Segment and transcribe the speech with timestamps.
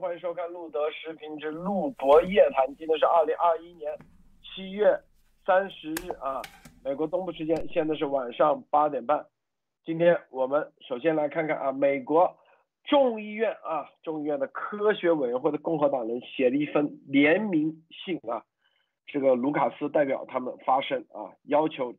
[0.00, 2.64] 欢迎收看路德视频之路博夜谈。
[2.76, 3.92] 今天是二零二一年
[4.40, 4.96] 七月
[5.44, 6.40] 三十日啊，
[6.84, 9.26] 美国东部时间，现在是晚上八点半。
[9.84, 12.32] 今天我们首先来看看啊，美国
[12.84, 18.44] 众议院啊，众议院的科学委员会的共和党人写了一份联名信啊，
[19.08, 21.92] 这个卢卡斯代表他们发声啊，要求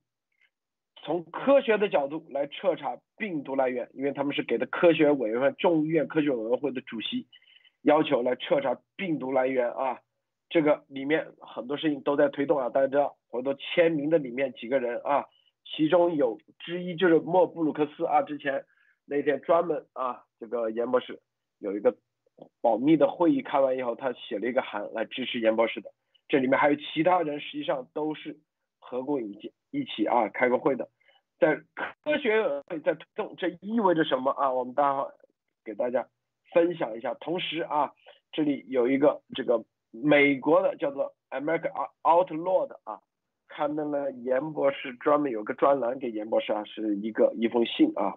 [1.03, 7.27] 从科学的角度来彻查病毒来源，因为他们是给的科学委员会众议院科学委员会的主席
[7.81, 9.99] 要求来彻查病毒来源啊，
[10.49, 15.25] 这个里面很多事情都在推动啊，大家知道，很多签名的里面几个人啊。
[15.65, 18.65] 其中有之一就是莫布鲁克斯啊，之前
[19.05, 21.21] 那天专门啊，这个严博士
[21.59, 21.95] 有一个
[22.59, 25.91] 保密的会议开完以后，他写了一个函来支持严博士的。
[26.27, 28.39] 这里面还有其他人，实际上都是
[28.79, 30.89] 合过一一起啊开过会的，
[31.39, 31.55] 在
[32.03, 34.51] 科学会在推动，这意味着什么啊？
[34.51, 35.07] 我们待会
[35.63, 36.07] 给大家
[36.53, 37.13] 分享一下。
[37.15, 37.93] 同时啊，
[38.31, 41.71] 这里有一个这个美国的叫做 America
[42.03, 42.99] Outlaw 的啊。
[43.51, 48.13] 刊登了严博士专门有个专栏给严博士啊，是一个一封信啊，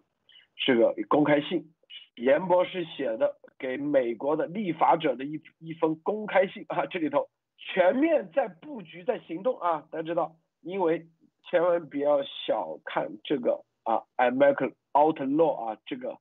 [0.57, 1.73] 是个公开信，
[2.17, 11.07] 严博士写的给美国的立法者的一一封公开信啊，这里头全面在布局在行动啊，大家知道，因为
[11.51, 16.19] 千万不要小看这个啊 America Outlaw 啊，这个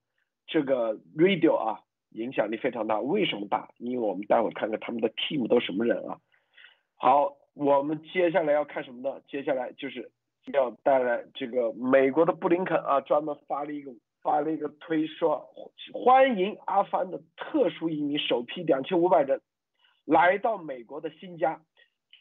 [0.48, 1.82] 这个 radio 啊，
[2.12, 3.70] 影响力非常大，为什么大？
[3.78, 6.20] 因为我们待会看看他们的 team 都什么人啊，
[6.96, 7.38] 好。
[7.54, 9.22] 我们接下来要看什么呢？
[9.28, 10.10] 接下来就是
[10.54, 15.50] 要带来这个美国的布林肯啊，专门发了一个发了一个推说，
[15.94, 19.42] 欢迎阿富汗的特殊移民首批两千五百人
[20.06, 21.62] 来到美国的新家，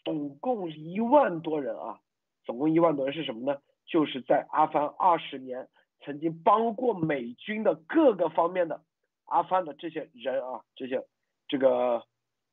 [0.05, 2.01] 总共一万多人啊，
[2.45, 3.61] 总共一万多人是什么呢？
[3.87, 5.69] 就是在阿富汗二十年
[6.01, 8.83] 曾经帮过美军的各个方面的
[9.31, 11.03] 阿富汗的这些人啊，这些
[11.49, 12.05] 这个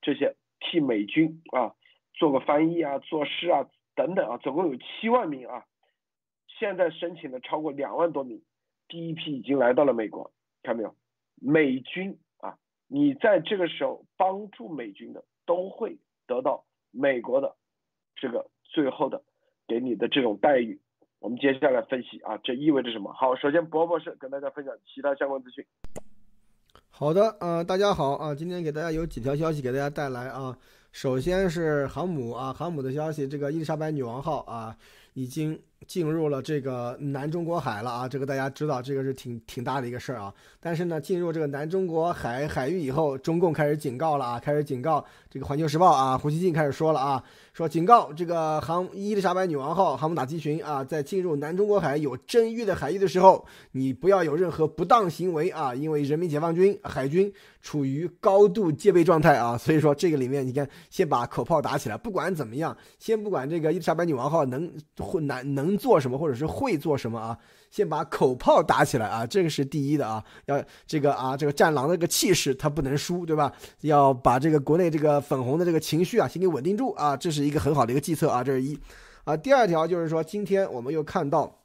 [0.02, 1.76] 这些替美军啊。
[2.20, 5.64] 做个翻译啊，做事啊，等等啊，总共有七万名啊，
[6.48, 8.42] 现在申请的超过两万多名，
[8.88, 10.32] 第一批已经来到了美国，
[10.64, 10.96] 看到没有？
[11.40, 12.58] 美军啊，
[12.88, 17.56] 你在这个时候帮助美军的，都会得到美国的
[18.16, 19.22] 这个最后的
[19.68, 20.82] 给你的这种待遇。
[21.20, 23.14] 我们接下来分析啊，这意味着什么？
[23.14, 25.64] 好，首先博博士跟大家分享其他相关资讯。
[27.00, 30.58] 好的，呃，大家好啊，今天给大家有几条消息给大家带来啊。
[30.92, 34.76] 首先是航母啊，航母的消息，这个伊丽莎白女王号啊，
[35.18, 35.60] 已经。
[35.86, 40.34] 进入了这个南中国海了啊，这个大家知道，这个是挺挺大的一个事儿啊。
[40.60, 47.24] 但是呢，进入这个南中国海海域以后，中共开始警告了啊，开始警告这个《环球时报》啊，胡锡进开始说了啊，
[47.54, 64.70] 说警告这个航伊丽莎白女王号航母打击群啊，在进入南中国海有争议的海域的时候，你不要有任何不当行为啊，因为人民解放军海军处于高度戒备状态啊，所以说这个里面你看，先把口炮打起来，不管怎么样，先不管这个伊丽莎白女王号能
[65.08, 65.78] 会难能。
[65.78, 67.38] 做什么，或者是会做什么啊？
[67.70, 69.26] 先把口炮打起来啊！
[69.28, 70.24] 这个是第一的啊！
[70.48, 73.54] 要这个啊，这个战狼的这个气势，它不能输，对吧？
[73.82, 77.16] 要把这个国内这个粉红的这个情绪啊，先给稳定住啊！
[77.16, 78.44] 这是一个很好的一个计策啊！
[78.44, 78.78] 这是一
[79.24, 79.38] 啊。
[79.38, 81.56] 第二条就是说，今天我们又看到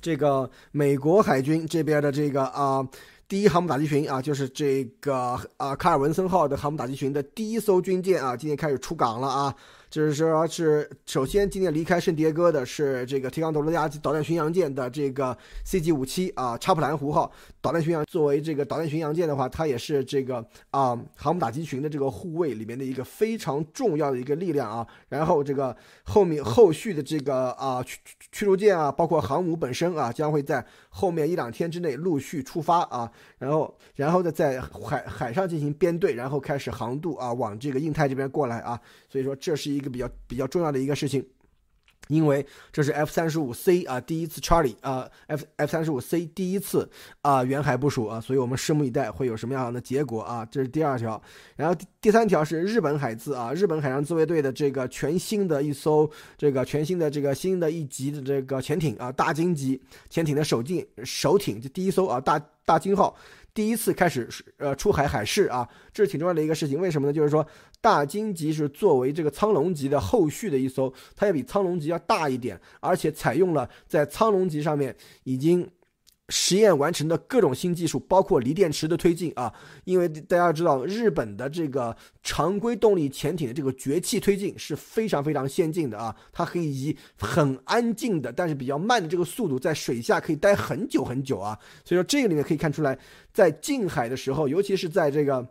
[0.00, 2.84] 这个美国海军这边的这个啊，
[3.28, 9.54] 第一航母打击群啊，就是这个啊卡尔文森号的航母打击群的第一艘军舰啊，今天开始出港了啊。
[9.90, 15.36] 就是说，是首先今天离开圣迭戈的是这个提康德罗加导弹巡洋舰的这个
[15.66, 17.30] CG 五七啊，查普兰湖号。
[17.60, 18.04] 导弹巡洋。
[18.04, 24.86] 作为这个导弹巡洋舰的话，它也是这个啊航母打击群的这个护卫里面的一个非常重要的一个力量啊。
[25.08, 27.98] 然后这个后面后续的这个啊驱
[28.30, 33.10] 驱逐舰啊，包括航母本身啊，将会在后面一两天之内陆续出发啊。
[33.38, 38.80] 然后然后呢，在海海上进行编队，然后开始航渡啊，往这个印太这边过来啊。
[39.08, 39.80] 所以说，这是一。
[39.80, 41.24] 个比较比较重要的一个事情，
[42.10, 46.90] 因为这是 F 三十五 C 啊第一次 Charlie 啊 F F 三十五 C 第一次
[47.22, 50.44] 啊远海部署啊，所以我们拭目以待会有什么样的结果啊？
[50.50, 51.22] 这是第二条，
[51.56, 63.16] 然后第第三条是日本海自啊日本海上自卫队的这个全新的一艘这个全新的这个新的一级的这个潜艇啊大鲸级潜艇的首舰首艇就第一艘啊大大鲸号。
[63.52, 66.80] 第一次开始呃出海海试啊，这是挺重要的一个事情。
[66.80, 67.12] 为什么呢？
[67.12, 67.44] 就是说
[67.80, 75.68] 大鲸级是作为这个苍龙级的后续的一艘，它要比苍龙级要大一点，而且采用了在苍龙级上面已经。
[76.32, 92.96] 实验完成的各种新技术，包括锂电池的推进啊，因为大家知道日本的这个常规动力潜艇的这个绝气推进是非常非常先进的啊，它可以以很安静的，但是比较慢的这个速度在水下可以待很久很久啊，所以说这个里面可以看出来，
[93.32, 95.44] 在近海的时候，尤其是在这个。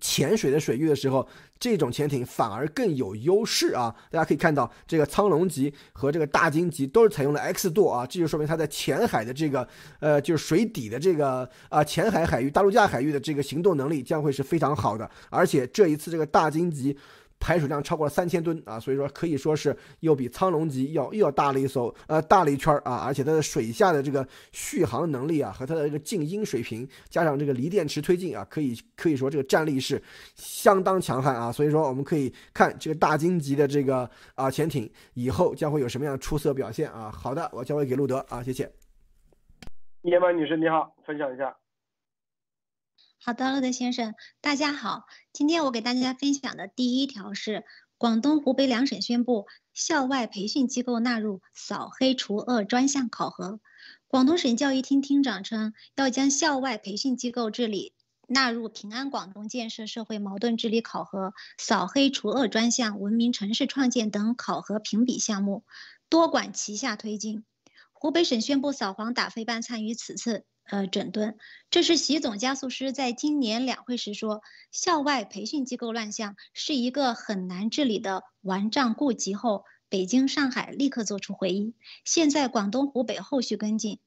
[0.00, 1.26] 潜水的水域的时候，
[1.58, 3.94] 这种潜艇反而更有优势啊！
[4.10, 9.66] 大家可以看到，这个苍龙级和这个大鲸级都是采用了 X 舵啊，这就说明它在浅海的这个
[10.00, 15.10] 呃，就是水底的这个啊浅海海域、大陆架海域的这个行动能力将会是非常好的。
[15.30, 16.96] 而且这一次这个大鲸级。
[17.42, 30.00] 排水量超过了三千吨啊，所以说可以说是又比苍龙级要又要大了一艘，呃，大了一圈啊，而且它的水下的这个续航能力啊，和它的这个静音水平，加上这个锂电池推进啊，可以可以说这个战力是
[30.36, 37.10] 相当强悍啊，所以说我们可以看这个大鲸级的这个啊潜艇以后将会有什么样的出色表现啊。
[37.10, 38.70] 好的，我交回给路德啊，谢谢。
[40.02, 41.61] 叶曼女士你好，分享一下。
[43.24, 45.04] 好的，乐德先生，大家好。
[45.32, 47.64] 今天我给大家分享的第一条是，
[47.96, 53.60] 广东、湖北两省宣布校外培训机构纳入扫黑除恶专项考核。
[54.08, 57.94] 广东省教育厅厅长称，要将校外培训机构治理
[58.26, 65.62] 纳入平安广东建设社会矛盾治理考核、扫黑除恶专项、文明城市创建等考核评比项目，
[66.08, 67.44] 多管齐下推进。
[67.92, 70.44] 湖北省宣布扫黄打非办参与此次。
[70.64, 71.36] 呃，整顿，
[71.70, 81.74] 这是习总加速师在今年两会时说，校外培训机构乱象是一个很难治理的顽瘴痼疾后，北京、上海立刻做出回应，
[82.04, 83.98] 现在广东、湖北后续跟进。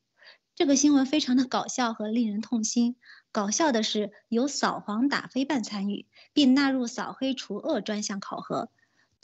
[0.56, 2.96] 这个新闻非常的搞笑和令人痛心。
[3.32, 8.70] 搞笑的是，有扫黄打非办参与，并纳入扫黑除恶专项考核。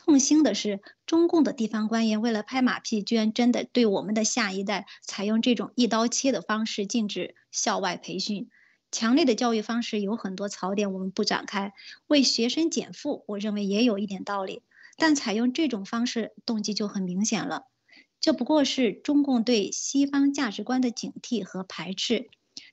[0.04, 8.50] 痛心的是，中共的地方官员为了拍马屁，居然真的对我们的下一代采用这种一刀切的方式禁止校外培训。
[8.92, 11.72] 强烈的教育方式有很多槽点，我们不展开。
[12.08, 14.64] 为学生减负，我认为也有一点道理，
[14.98, 17.68] 但采用这种方式，动机就很明显了。
[18.20, 22.30] 这不过是中共对西方价值观的警惕和排斥。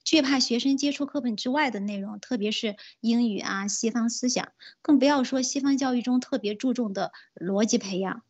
[0.09, 8.23] 惧怕学生接触课本之外的内容，特别是英语啊、西方思想，更不要说西方教育中特别注重的逻辑培养。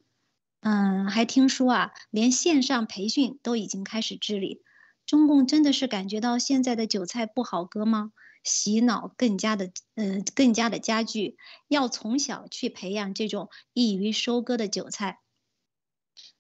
[0.59, 4.61] 嗯，还听说啊，连线上培训都已经开始治理。
[5.07, 8.11] 中共真的是感觉到现在的韭菜不好割吗？
[8.43, 11.37] 洗脑更加的，呃，更加的加剧，
[11.69, 15.21] 要从小去培养这种易于收割的韭菜。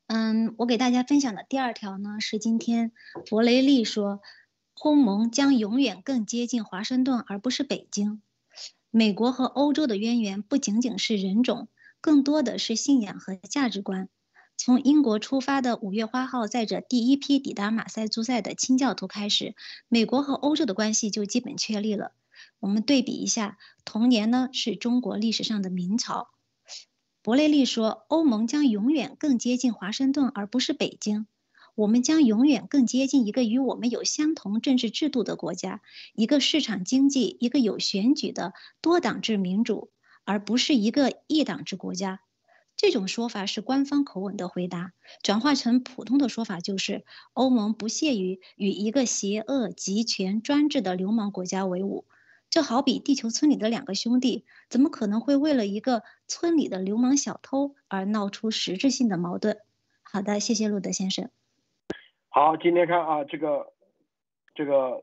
[0.08, 2.90] 嗯，我给大家分享的第二条呢，是今天
[3.30, 4.20] 博雷利说。
[4.80, 8.22] 欧盟将永远更接近华盛顿，而不是北京。
[8.90, 11.68] 美国和欧洲的渊源不仅仅是人种，
[12.00, 14.08] 更多的是信仰和价值观。
[14.56, 19.54] 从英国出发的五月花号载着第一批抵达马赛诸塞的清教徒开始，
[19.88, 22.12] 美国和欧洲的关系就基本确立了。
[22.58, 26.28] 我们对比一下，同年呢是中国历史上的明朝。
[27.22, 31.26] 伯雷利说，欧盟将永远更接近华盛顿，而不是北京。
[31.78, 35.80] 我们将永远更接近一个与我们有相同政治制度的国家，
[36.12, 39.92] 一个市场经济、一个有选举的多党制民主，
[40.24, 42.18] 而不是一个一党制国家。
[42.76, 44.92] 这种说法是官方口吻的回答，
[45.22, 52.06] 转化成普通的说法就是：欧盟不屑于与一个邪恶、集权、专制的流氓国家为伍。
[52.50, 59.58] 就好比地球村里的两个兄弟，怎么可能会为了一个村里的流氓小偷而闹出实质性的矛盾？
[60.02, 61.30] 好的，谢谢路德先生。
[62.40, 63.72] 好，今天看啊，这个
[64.54, 65.02] 这个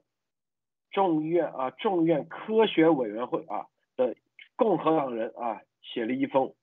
[0.91, 3.65] 众议院啊，众议院科学委员会啊
[3.97, 4.15] 的
[4.55, 6.53] 共和党人啊写了一封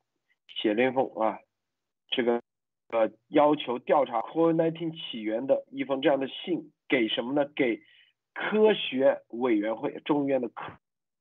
[0.49, 1.41] 写了一封啊，
[2.09, 2.41] 这个
[2.89, 7.47] 呃要求调查 COVID-19 起源的一封这样的信给什么呢？
[7.55, 7.83] 给
[8.33, 10.73] 科学委员会，众议院的科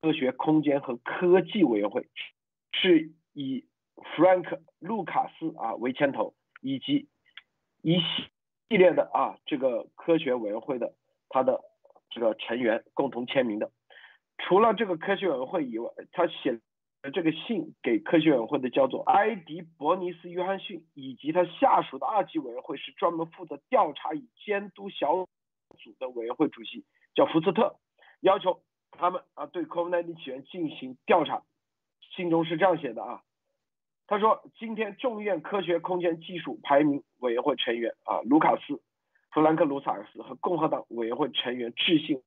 [0.01, 2.08] 科学空间和科技委员会，
[2.72, 3.65] 是以
[4.15, 7.10] Frank 卢卡斯啊为牵头，以及
[7.81, 8.29] 一系
[8.72, 8.78] 系。
[8.78, 10.94] 列的啊，这个科学委员会的
[11.30, 11.62] 他的
[12.10, 13.70] 这个成员共同签名的，
[14.38, 16.60] 除了这个科学委员会以外，他写
[17.01, 25.25] 的这个信给科学委员会的叫做埃迪伯尼斯约翰逊，以及他下属的二级委员会是专门负责调查与监督小
[25.78, 27.75] 组的委员会主席叫福斯特，
[28.22, 28.62] 要求
[28.92, 31.44] 他们啊对 COVID-19 起源进行调查。
[32.16, 33.22] 信中是这样写的啊。
[34.12, 38.82] 他说：“今天众议院科学空间技术排名委员会成员啊，卢卡斯、
[39.32, 42.22] 弗兰克·卢萨尔斯和共和党委员会成员致信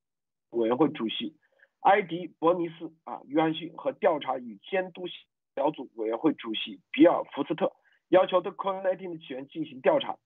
[0.49, 1.37] 委员会主席
[1.81, 5.03] 埃迪·伯尼斯啊，约翰逊和调查与监督
[5.55, 7.71] 小组委员会主席比尔·福斯特，
[8.09, 10.17] 要求对 COVID-19 的起源进行调查。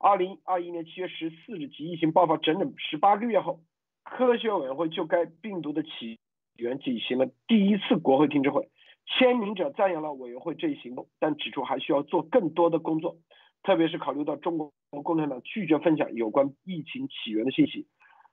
[0.00, 3.60] 二零二一年七月十四日，即疫情爆发整整十八个月后，
[4.02, 6.18] 科学委员会就该病毒的起
[6.56, 8.68] 源进行了第一次国会听证会。”
[9.08, 13.16] 签名者赞扬了委员会这一行动，但指出还需要做更多的工作，
[13.62, 14.72] 特别是考虑到中国
[15.02, 17.86] 共产党拒绝分享有关疫情起源的信息。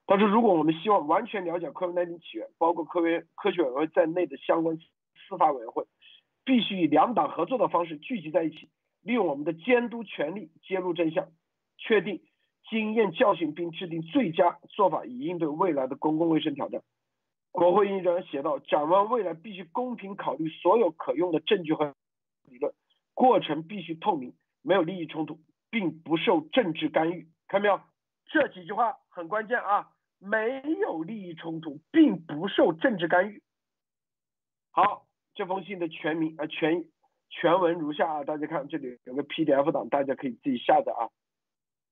[0.05, 5.85] 他说，如果我们希望完全了解 COVID-19 起源，包括科学科学委员会在内的相关司法委员会，
[6.43, 8.69] 必须以两党合作的方式聚集在一起，
[9.01, 11.29] 利用我们的监督权力揭露真相，
[11.77, 12.21] 确定
[12.69, 16.83] 经验教训，并制定最佳做法，以应对未来的公共卫生挑战。
[17.55, 21.95] 国会议员写道：“展望未来，必须公平考虑所有可用的证据和
[22.49, 22.73] 理论，
[23.13, 27.79] 过程必须透明，没有利益冲突，并不受政治干预。”看到没有？
[28.25, 29.89] 这几句话很关键啊！
[30.19, 33.41] 没有利益冲突，并不受政治干预。
[34.71, 36.83] 好，这封信的全名啊全
[37.29, 41.07] 全文如下啊，大家看这里有个 PDF 档，大家可以自己下载啊。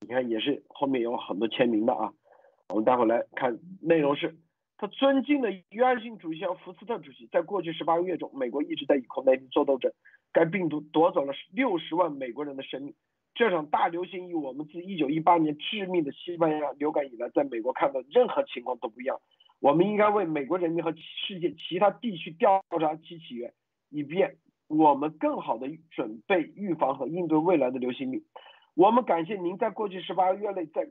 [0.02, 2.14] 你看也是后面有很多签名的啊。
[2.68, 4.36] 我们待会来看内容是。
[4.78, 9.92] 他尊敬的约翰逊主席和福斯特主席，在过去十八个月中，美国一直在与 COVID-19 做斗争。
[10.34, 12.94] 该病毒夺走了六十万美国人的生命。
[13.36, 19.20] 这场大流行与我们自1918年致命的西班牙流感以来，在美国看到任何情况都不一样。
[19.60, 23.54] 我们应该为美国人民和世界其他地区调查其起源，
[23.90, 24.36] 以便
[24.68, 28.24] 我们更好地准备预防和应对未来的流行病。
[28.76, 30.90] 我们感谢您在过去十八个月内在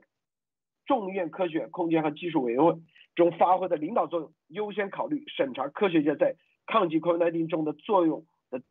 [0.85, 2.73] 众院科学、空间和技术委员会。
[3.15, 8.61] 中发挥的领导作用，优先考虑审查科学家在抗击 COVID-19 中的作用的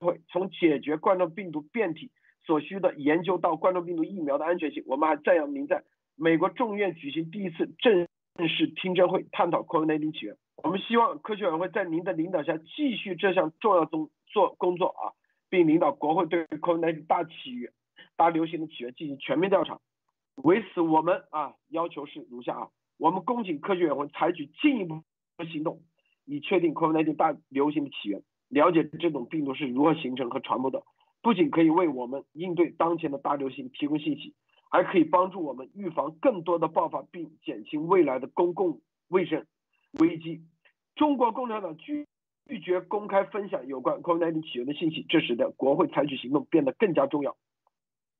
[0.00, 2.10] 会，从解决冠状病毒变体
[2.44, 4.82] 所需的研究到冠状病毒疫苗的安全性。
[4.86, 5.84] 我们还赞扬您在
[6.16, 8.08] 美国众院举行第一次正
[8.48, 10.36] 式听证会，探讨 COVID-19 起源。
[10.56, 15.14] 我们希望科学委员会在您的领导下继续这项重要工作工作啊，
[15.48, 17.70] 并领导国会对 COVID-19 大起源、
[18.16, 19.78] 大流行的起源进行全面调查。
[20.36, 22.68] 为此，我们啊要求是如下啊。
[22.98, 25.02] 我们恭请科学委员会采取进一步
[25.36, 25.80] 的行动，
[26.24, 30.82] 以确定 COVID-19 大流行的起源，了解这种病毒是如何形成和传播的。
[31.22, 34.34] 不仅可以为我们应对当前的大流行提供信息，
[34.70, 39.46] 还可以帮助我们预防更多的爆发，并减轻未来的公共卫生
[40.00, 40.42] 危机。
[40.96, 42.06] 中国共产党拒
[42.46, 47.36] 拒绝公开分享有关 COVID-19 起源的信息，这使得国会采取行动变得更加重要。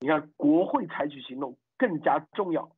[0.00, 2.70] 你看，国会采取行动更加重要。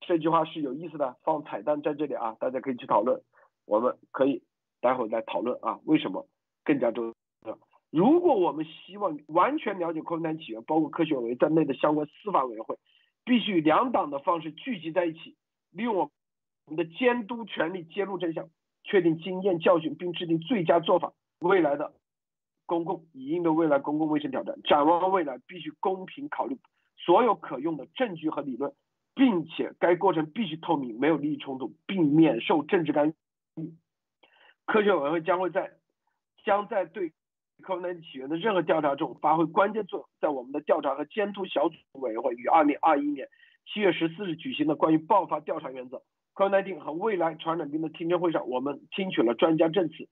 [0.00, 3.22] 这句话是有意思的，放彩蛋在这里啊，大家可以去讨论。
[3.66, 4.42] 我们可以
[4.80, 6.26] 待会来讨论啊，为什么
[6.64, 7.14] 更加重
[7.46, 7.58] 要？
[7.90, 12.76] 如果我们希望完全了解 COVID-19 起源，包括科学委员在内的相关司法委员会，
[13.24, 15.36] 必须两党的方式聚集在一起，
[15.70, 16.10] 利用我
[16.66, 18.48] 们的监督权力揭露真相，
[18.84, 21.12] 确定经验教训，并制定最佳做法。
[21.40, 21.92] 未来的
[22.66, 26.56] 公共以应对未来公共卫生挑战，展望未来，必须公平考虑
[26.96, 28.72] 所有可用的证据和理论。
[29.14, 33.14] 并且该过程必须透明，没有利益冲突，并免受政治干预。
[34.64, 35.72] 科学委员会将会在
[36.44, 37.12] 将在对
[37.62, 40.08] COVID-19 起源的任何调查中发挥关键作用。
[40.20, 43.28] 在我们的调查和监督小组委员会于2021年
[43.74, 46.02] 7月14日举行的关于爆发调查原则、
[46.34, 50.08] COVID-19 和未来传染病的听证会上，我们听取了专家证词，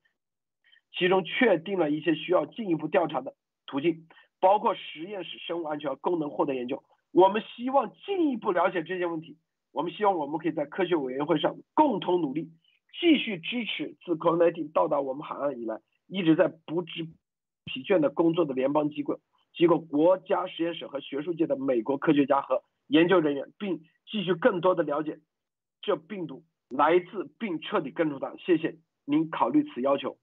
[0.93, 3.35] 其中确定了一些需要进一步调查的
[3.67, 4.07] 途径，
[4.41, 6.83] 包括实验室生物安全和功能获得研究。
[7.13, 9.37] 我们希望进一步了解这些问题。
[9.73, 12.51] 我们希望我们可以在科学委员会上共同努力，
[13.01, 17.05] 继续支持自 COVID-19 到达我们海岸以来一直在不知
[17.65, 19.21] 疲倦的工作的联邦机构、
[19.55, 25.19] 机构、国家实验室和学术界的美国科学家和研究人员，并继续更多的了解
[25.83, 28.35] 这病毒来自并彻底根除它。
[28.37, 30.17] 谢谢您考虑此要求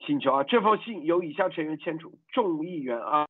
[0.00, 0.44] 请求啊！
[0.44, 3.26] 这封信由以下成员签署：众议员啊。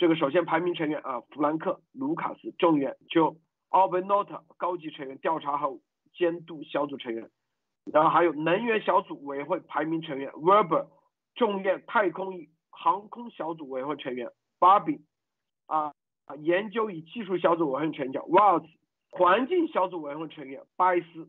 [0.00, 3.36] 这个首先排名成员啊，弗兰克·卢卡斯众议员，就
[3.68, 5.78] 奥本诺特高级成员调查和
[6.14, 7.28] 监督小组成员，
[7.84, 10.88] 然后还有能源小组委员会排名成员 w e b e r
[11.34, 15.02] 众院太空与航空小组委员会成员 Barbie
[15.66, 15.92] 啊
[16.38, 18.66] 研究与技术小组委员会成员 Walls
[19.10, 21.28] 环境小组委员会成员巴伊斯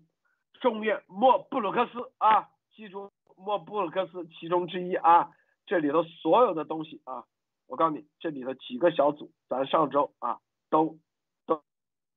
[0.62, 5.30] 众院莫布鲁克斯啊，记住莫布鲁克斯其中之一啊，
[5.66, 7.26] 这里头所有的东西啊。
[7.72, 10.98] 我告诉你，这里头几个小组，咱上周啊都
[11.46, 11.64] 都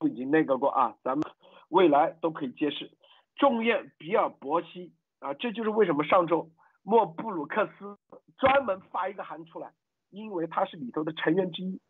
[0.09, 1.23] 已经那个过啊，咱们
[1.69, 2.91] 未来都可以揭示。
[3.37, 6.51] 众院比尔博西啊，这就是为什么上周
[6.83, 7.97] 莫布鲁克斯
[8.37, 9.73] 专门发一个函出来，
[10.11, 11.81] 因为他是里头的成员之一，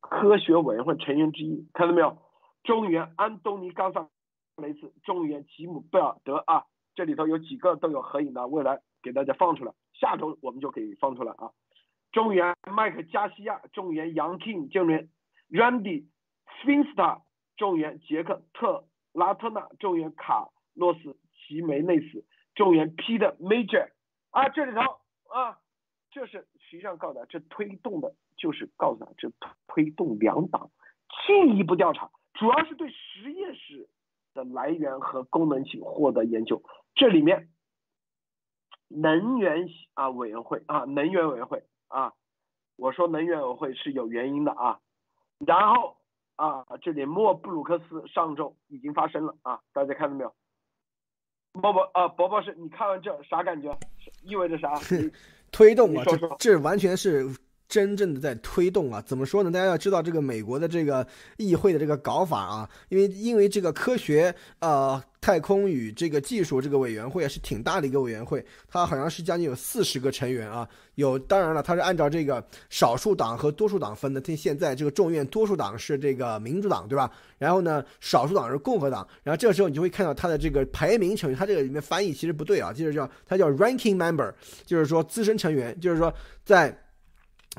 [0.00, 2.18] 科学委员会成员之一，看到没有？
[2.62, 4.06] 众议员安东尼冈萨
[4.56, 11.50] 雷斯，众议员吉姆贝尔德啊，这里头有几个都有合影的，未来给大家放出来，下周我们就可以放出来啊。
[12.12, 15.08] 众议员麦克加西亚，众议员杨 King，众议员
[15.50, 16.06] Randy
[16.62, 17.22] Finster，
[17.56, 22.24] 众议员杰克特拉特纳，众议员卡洛斯吉梅内斯，
[22.54, 23.90] 众议员 Peter Major，
[24.30, 24.80] 啊，这里头
[25.32, 25.58] 啊，
[26.10, 29.30] 这是实际上告诉他，这推动的就是告诉他，这
[29.66, 30.70] 推动两党
[31.26, 33.88] 进一步调查，主要是对实验室
[34.34, 36.62] 的来源和功能性获得研究。
[36.94, 37.48] 这里面，
[38.88, 42.12] 能源啊委员会啊能源委员会啊，
[42.76, 44.78] 我说能源委员会是有原因的啊。
[45.44, 45.96] 然后
[46.36, 50.34] 啊，这里莫布鲁克斯上周已经发生了啊，大家看到没有？
[51.60, 53.76] 伯伯啊，博博是你看完这啥感觉？
[54.22, 54.72] 意味着啥？
[55.50, 57.28] 推动啊，这这完全是。
[57.68, 59.50] 真正的在推动啊，怎么说呢？
[59.50, 61.06] 大家要知道这个美国的这个
[61.36, 70.66] 议会的这个搞法啊，因为因为这个科学呃太空与这个技术这个委员会啊是挺大的一个委员会，它好像是将近有四十个成员啊。
[70.94, 74.20] 有当然了，它是按照这个少数党和多数党分的。
[74.20, 77.12] 它现在这个众院多数党是这个民主党，对吧？
[77.36, 79.06] 然后呢，少数党是共和党。
[79.22, 84.32] 然后这个时候你就会看到它的这个排名成员，它这个里面翻译其实不对啊，就是叫它叫 ranking member，
[84.64, 86.10] 就是说资深成员，就是说
[86.46, 86.74] 在。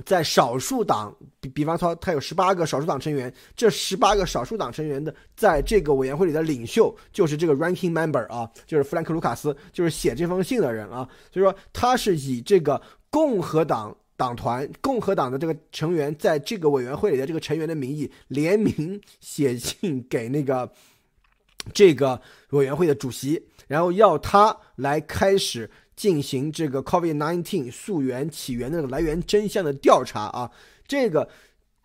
[0.06, 11.08] 在少数党，比比方说，他有十八个少数党成员，这十八个少数党成员的在这个委员会里的领袖就是这个 ranking member 啊，就是弗兰克·卢卡斯，就是写这封信的人啊。
[11.32, 20.72] 所以说，他是以这个共和党党团、共和党的这个成员在这个委员会里的这个成员的名义联名写信给那个
[21.74, 25.70] 这个委员会的主席，然后要他来开始。
[26.00, 30.50] 进行这个 COVID-19 溯源起源的来源真相的调查啊，
[30.88, 31.28] 这个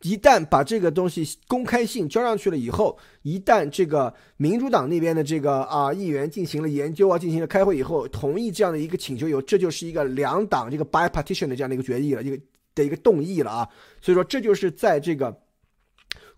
[0.02, 12.38] 一旦把这个东西公开信交上去了以后，一旦这个民主党那边的这个啊议员进行了研究啊，进行了开会以后，同意这样的一个请求以后，这就是一个两党这个 bipartition 的这样的一个决议了，一个
[12.72, 13.68] 的一个动议了啊，
[14.00, 15.43] 所以说这就是在这个。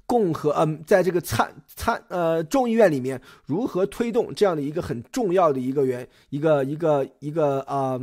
[0.06, 8.00] 共和嗯，在这个参参呃众议院里面，如何推动这样的一个很重要的一个原一个一个一个啊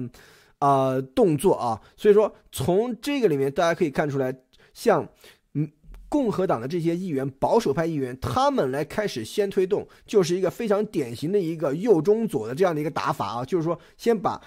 [0.60, 1.79] 啊动作啊？
[1.95, 4.36] 所以说从这个里面大家可以看出来，
[4.74, 5.07] 像
[5.53, 5.72] 嗯
[6.10, 14.41] 共和党的这些议员、保守派议员，他们来开始先推动，就是一个非常典型的一个右中左的这样的一个打法啊，就是说先把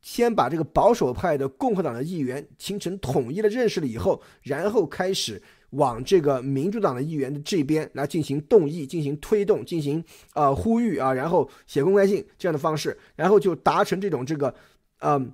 [0.00, 5.42] 先把这个保守派的共和党的议员形成统一的认识了以后，然后开始。
[5.70, 10.02] 往这个民主党的议员的这边来进行动议、进行推动、进行
[10.34, 14.54] 呃呼吁啊，然后写公开信这样的方式，然后就达成这种这个，
[15.00, 15.32] 嗯，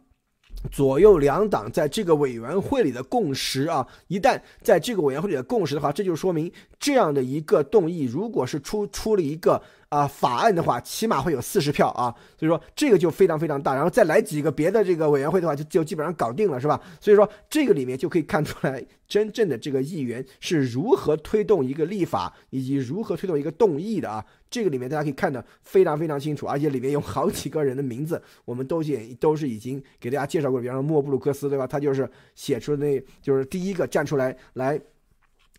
[0.70, 3.87] 左右两党在这个委员会里的共识啊。
[4.09, 9.62] 一旦在这个委员会里的共识的话，这就说明这样的一个动议，如果是出出了一个。
[9.88, 16.81] 啊，法案的话起码会有四十票啊，所以说这个就非常非常大，然后再来几个别的这个委员会的话，就就基本上搞定了，是吧？
[17.01, 24.25] 所以说这个里面就可以看出来，真正的这个议员是如何推动一个立法，以及如何推动一个动议的啊。
[24.51, 31.64] 这个里面大家可以看得非常非常清楚，而且里面有好几个人的名字，我们都也都是已经给大家介绍过，比方说莫布鲁克斯，对吧？
[31.64, 34.81] 他就是写出那，就是第一个站出来来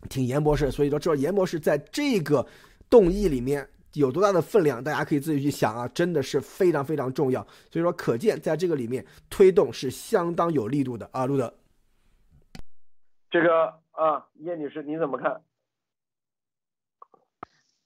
[0.09, 2.45] 挺严博士，所以说这严博士在这个
[2.89, 3.65] 动议里面。
[3.97, 7.41] 有多大的分量，大家可以自己去想啊，真的是非常非常重要。
[7.71, 11.53] 所以说，可见在这个里面推动是相当有力度的啊，路德。
[13.31, 15.41] 这个啊，叶女士你怎么看？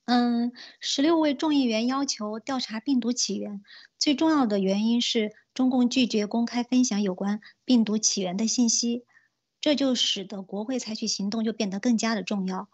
[0.06, 3.64] 嗯，十六位众议员要求调查病毒起源，
[3.98, 9.06] 最重要的原因是中共拒绝公开分享有关病毒起源的信息，
[9.62, 12.68] 这就使得国会采取行动就变得更加的重要。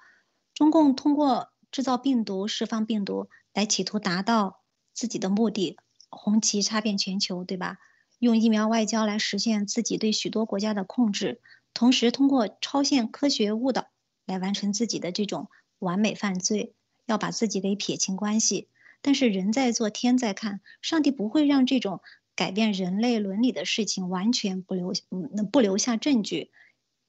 [0.56, 1.52] 中共通过。
[1.72, 4.62] 制造病毒、释放病毒，来企图达到
[4.94, 5.78] 自己的目的，
[6.10, 7.78] 红旗插遍全球，对吧？
[8.20, 11.40] 用疫苗外交来实现自己对许多国家的控制，
[11.74, 13.88] 同时通过超限科学误导
[14.26, 16.74] 来完成自己的这种完美犯罪，
[17.06, 18.70] 要把自己给撇清关系。
[19.04, 22.02] 但是人在做，天在看，上帝不会让这种
[22.36, 26.50] 改变人类伦理的事情完全不留嗯不留下证据。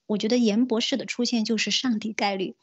[0.05, 2.55] 我觉得严博士的出现就是上帝概率。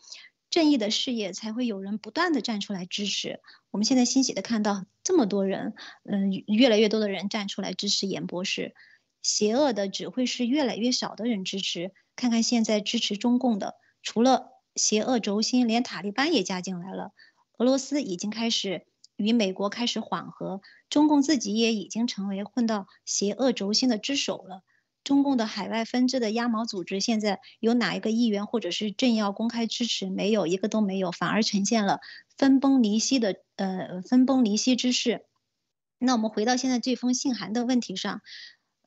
[0.57, 3.41] 正义的事业才会有人不断的站出来支持。
[3.71, 8.75] 我们现在欣喜的看到这么多人，嗯，越来越多的人站出来支持严博士。
[9.21, 11.93] 邪恶的只会是越来越少的人支持。
[12.17, 17.11] 看看现在支持中共的，除了邪恶轴心，连塔利班也加进来了。
[17.59, 24.63] 俄罗斯已经开始与美国开始缓和，中共自己也已经成为混到邪恶轴心的之首了。
[25.07, 30.11] 中共的海外分支的鸭毛组织，现在有哪一个议员或者是政要公开支持？
[30.11, 32.01] 没有一个都没有，反而呈现了
[32.37, 35.25] 分崩离析的呃分崩离析之势。
[36.01, 38.21] 那我们回到现在这封信函的问题上，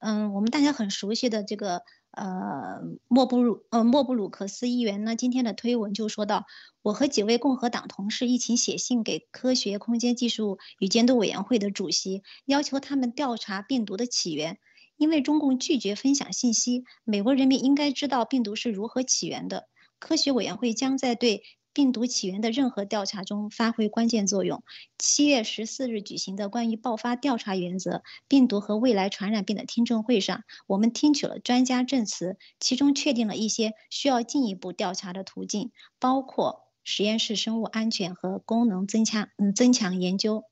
[0.01, 6.45] 嗯，我们大家很熟悉的这个呃莫布鲁呃莫布鲁克斯议员呢，今天的推文就说到，
[6.81, 14.59] 我和几位共和党同事一起写信给科学空间技术与监督委员会的主席，要求他们调查病毒的起源。
[14.99, 19.67] 因为中共拒绝分享信息，美国人民应该知道病毒是如何起源的。
[19.97, 24.61] 科学委员会将在对病毒起源的任何调查中发挥关键作用。
[24.97, 40.43] 七月十四日举行的关于爆发调查原则、病毒和未来传染病的听证会上，我们听取了专家证词，其中确定了一些需要进一步调查的途径，包括实验室生物安全和功能增强嗯增强研究。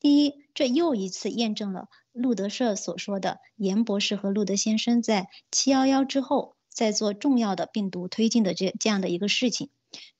[0.00, 9.70] 第一，这又一次验证了路德社所说的严博士和路德先生在七幺幺之后在做重要的病毒推进的这这样的一个事情。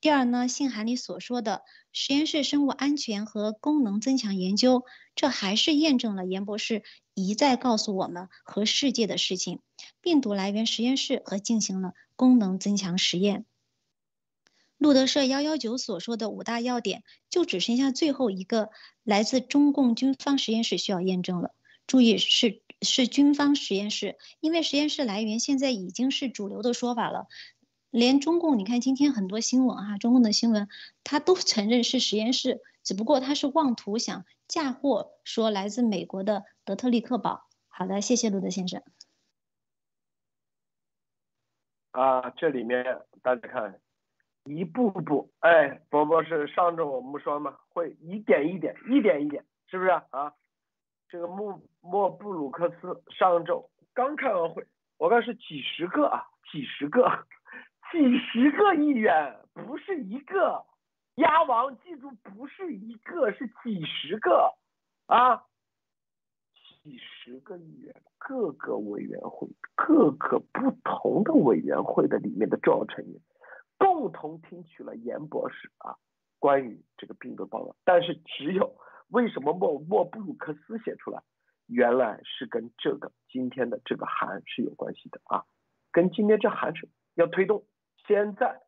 [0.00, 1.62] 第二呢，信函里所说的
[1.92, 4.84] 实验室生物安全和功能增强研究，
[5.14, 6.82] 这还是验证了严博士
[7.14, 9.60] 一再告诉我们和世界的事情：
[10.02, 13.46] 病毒来源实验室和进行了功能增强实验。
[14.82, 18.70] 路德社幺幺九所说的五大要点，就只剩下最后一个
[19.04, 21.54] 来自中共军方实验室需要验证了。
[21.86, 27.28] 注意，是是军方实验室，因为实验室来源现在已经是主流的说法了。
[27.90, 30.68] 连中共，你看今天很多新闻哈，中共的新闻
[31.04, 37.44] 他都承认是实验室，只不过他是妄图想嫁祸，说来自美国的德特利克堡。
[37.68, 38.82] 好的，谢谢路德先生。
[41.92, 42.84] 啊，这里面
[43.22, 43.80] 大家看。
[44.44, 50.34] 一步步，哎，伯伯是上周我们说嘛，会一点一点，一点一点，是不是啊？
[51.08, 54.66] 这个莫莫布鲁克斯上周刚开完会，
[54.98, 57.06] 我看是几十个啊，几十个，
[57.92, 60.64] 几十个议员，不是一个，
[61.16, 64.52] 鸭王记住不是一个，是几十个
[65.06, 65.44] 啊，
[66.82, 73.20] 几十个议员，各个委员会，各个不同的委员会的里面的重要成员。
[73.82, 75.96] 共同听取了严博士啊
[76.38, 78.76] 关于这个病毒报告，但是只有
[79.08, 81.20] 为什么莫莫布鲁克斯写出来，
[81.66, 85.44] 原来是跟这个今天的这个函是有关系的啊，
[85.90, 87.64] 跟今天这函是要推动。
[88.06, 88.60] 现在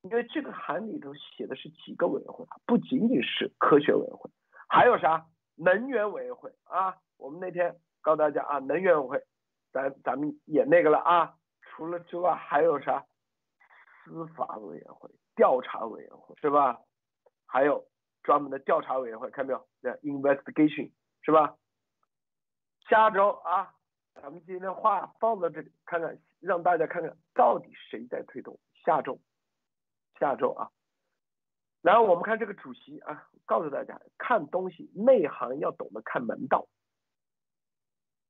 [0.00, 4.30] 因为这个函里头写的是几个委员会啊，不仅仅是科学委员会，
[4.68, 6.96] 还有啥能源委员会啊？
[7.18, 9.22] 我们那天告诉大家啊，能源委员会，
[9.70, 11.34] 咱咱们也那个了啊。
[11.62, 13.04] 除了之外还有啥？
[14.04, 16.80] 司法委员会、调查委员会是吧？
[17.46, 17.86] 还有
[18.22, 19.68] 专门的调查委员会，看没有
[20.02, 20.90] ？investigation
[21.22, 21.56] 是吧？
[22.88, 23.74] 下周啊，
[24.14, 28.58] 咱们今天话放到这里，看看让大家看看到底谁在推动。
[28.84, 29.20] 下周，
[30.18, 30.70] 下周啊，
[31.82, 36.66] 然后我们看这个主席啊，告诉大家看东西内行要懂得看门道。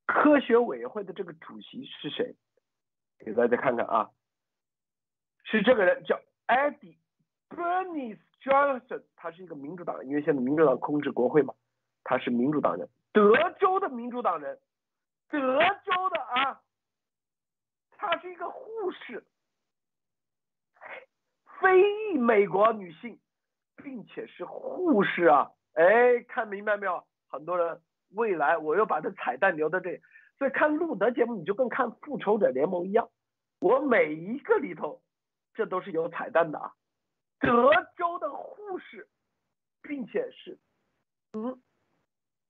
[0.07, 2.37] 科学委员会的这个主席是谁？
[3.19, 4.11] 给大家看看啊。
[5.45, 11.55] 是这个人叫 Eddie，Bernice Johnson，他是一个民主党人，因为现在民主党控制国会嘛，
[12.05, 14.59] 他是民主党人，德州的民主党人，
[15.29, 16.61] 德州的啊，
[17.91, 19.25] 他是一个护士，
[21.61, 23.19] 非裔美国女性，
[23.77, 27.05] 并且是护士啊，哎，看明白没有？
[27.29, 30.01] 很多人未来我又把这彩蛋留在这里，
[30.39, 33.09] 所以看路德节目你就跟看复仇者联盟一样，
[33.61, 35.03] 我每一个里头。
[35.55, 36.75] 这都是有彩蛋的啊！
[37.39, 39.09] 德州的护士，
[39.83, 40.59] 并且是，
[41.33, 41.61] 嗯，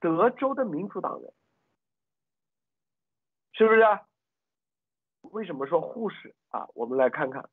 [0.00, 1.32] 德州的民主党人，
[3.52, 3.82] 是不是？
[5.32, 6.68] 为什么说护士啊？
[6.74, 7.48] 我们来看看，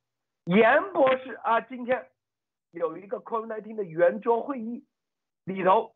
[0.45, 2.11] 严博士啊，今天
[2.71, 4.85] 有一个 COVID-19 的圆桌会议
[5.45, 5.95] 里头，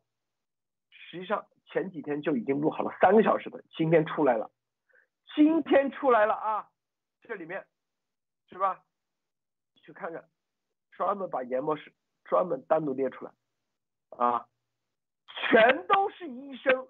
[0.90, 4.50] 实际上前几天就已经录好了三个小时的，今天出来了，
[5.34, 6.70] 今天出来了啊！
[7.22, 7.66] 这里面
[8.48, 8.82] 是吧？
[9.84, 10.26] 去看看，
[10.92, 11.92] 专门把研博士
[12.24, 13.32] 专门单独列出来，
[14.16, 14.48] 啊，
[15.26, 16.88] 全都是医生，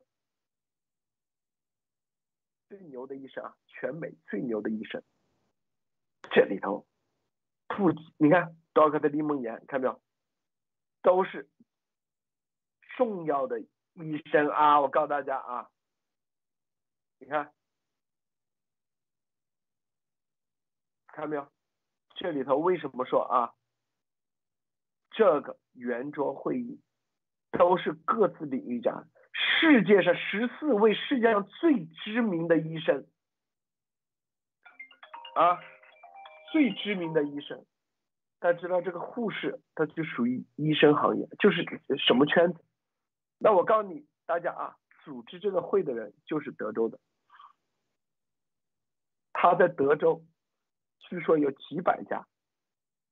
[2.69, 5.03] 最牛的医生啊，全美最牛的医生，
[6.31, 6.87] 这里头，
[7.67, 10.03] 不，你看多克的李梦妍，看到没有，
[11.03, 11.51] 都是
[12.97, 15.69] 重要的医生啊，我告诉大家啊，
[17.19, 17.53] 你看，
[21.09, 21.53] 看到没有？
[22.15, 23.53] 这里头为什么说啊？
[25.11, 26.81] 这个圆桌会议
[27.53, 33.07] 都是各自领域家，世界上十四位世界上最知名的医生
[35.37, 35.61] 啊，
[36.53, 37.65] 最知名的医生。
[38.41, 41.65] 大家知道这个护士，他就属于医生行业，就是
[41.97, 42.65] 什么圈子？
[43.39, 46.99] 那我告诉你大家啊，组织这个会的人就是德州的，
[49.33, 50.25] 他在德州。
[51.09, 52.27] 据说有几百家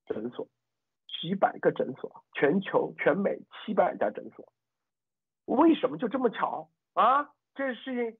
[0.07, 0.49] 诊所，
[1.07, 4.53] 几百个诊所，全球全美七百家诊所，
[5.45, 6.71] 为什么就这么巧？
[6.95, 7.33] 啊？
[7.55, 8.19] 这事情，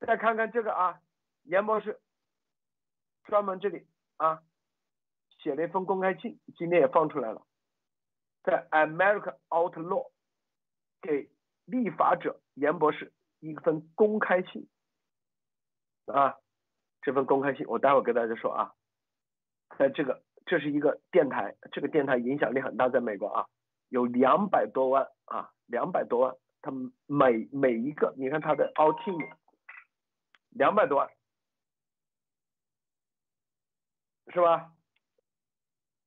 [0.00, 1.00] 再看看这个啊，
[1.42, 2.00] 严博士
[3.24, 4.42] 专门这里啊
[5.38, 7.46] 写了一封公开信，今天也放出来了，
[8.42, 10.10] 在 America Outlaw
[11.02, 11.30] 给
[11.66, 14.66] 立法者严博士一份公开信。
[16.06, 16.36] 啊，
[17.04, 18.72] 这份公开信我待会儿跟大家说啊，
[19.78, 23.46] 在这个这是一个电台，这个电台影响力很大，在美国啊，
[23.90, 29.22] 有两百多万啊，两百多万，他们每每一个，你看他的 All Team，
[30.48, 31.10] 两百多万，
[34.32, 34.72] 是吧？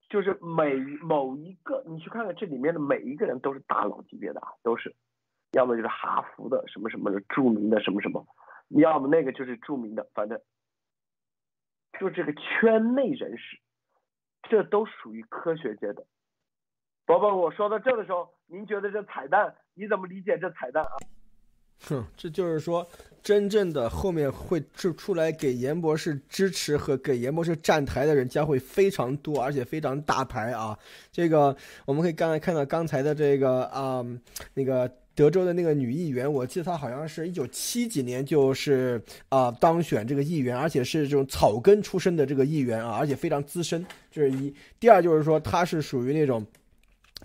[0.09, 4.95] 就是每某一个，你去看看这里面的每一个人都是大佬级别的啊，都是，
[5.51, 8.25] 要么就是哈佛的什么什么的著名的什么什么，
[8.69, 10.41] 要么那个就是著名的，反正
[11.99, 13.57] 就这个圈内人士，
[14.49, 16.05] 这都属于科学界的。
[17.05, 20.97] 宝宝，我说到这的时候，您觉得这彩蛋，你怎么理解这彩蛋啊？
[21.87, 22.85] 哼，这就是说，
[23.21, 30.77] 真正的后面会出出来给严博士支持和给严博士站台的人将会非常多，而且非常大牌啊！
[31.11, 31.55] 这个
[31.85, 34.03] 我们可以刚才看到刚才的这个啊，
[34.55, 44.53] 那个德州的那个女议员，我记得她好像是一九七几年就是啊当选这个议员，而且是这种草根出身的这个议员啊，而且非常资深，这是一。
[44.79, 46.45] 第二就是说，她是属于那种。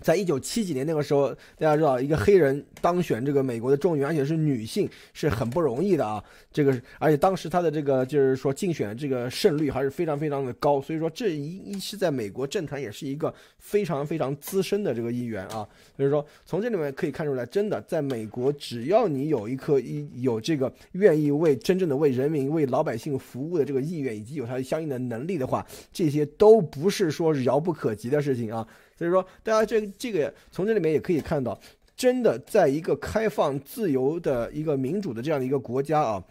[0.01, 6.21] 在一九七几年那个时候，大家知道一个黑人当选这个美国的众议员，而且是女性，是很不容易的啊。
[6.51, 15.67] 这个，而且当时他的这个就是说竞选这个胜率还是非常非常的高，所以说这一一是在美国政坛也是一个非常非常资深的这个议员啊。
[15.95, 28.67] 所以说从这里面可以看出来，真的在美国，只要你有一颗一有这个愿意为真正的为人民为老百姓服务的这个意愿，以及有他相应的能力的话，这些都不是说遥不可及的事情啊。
[28.97, 31.59] 所以说，大家这这个从这里面也可以看到，
[31.95, 36.23] 真的在一个开放、自由的一个民主的这样的一个国家啊。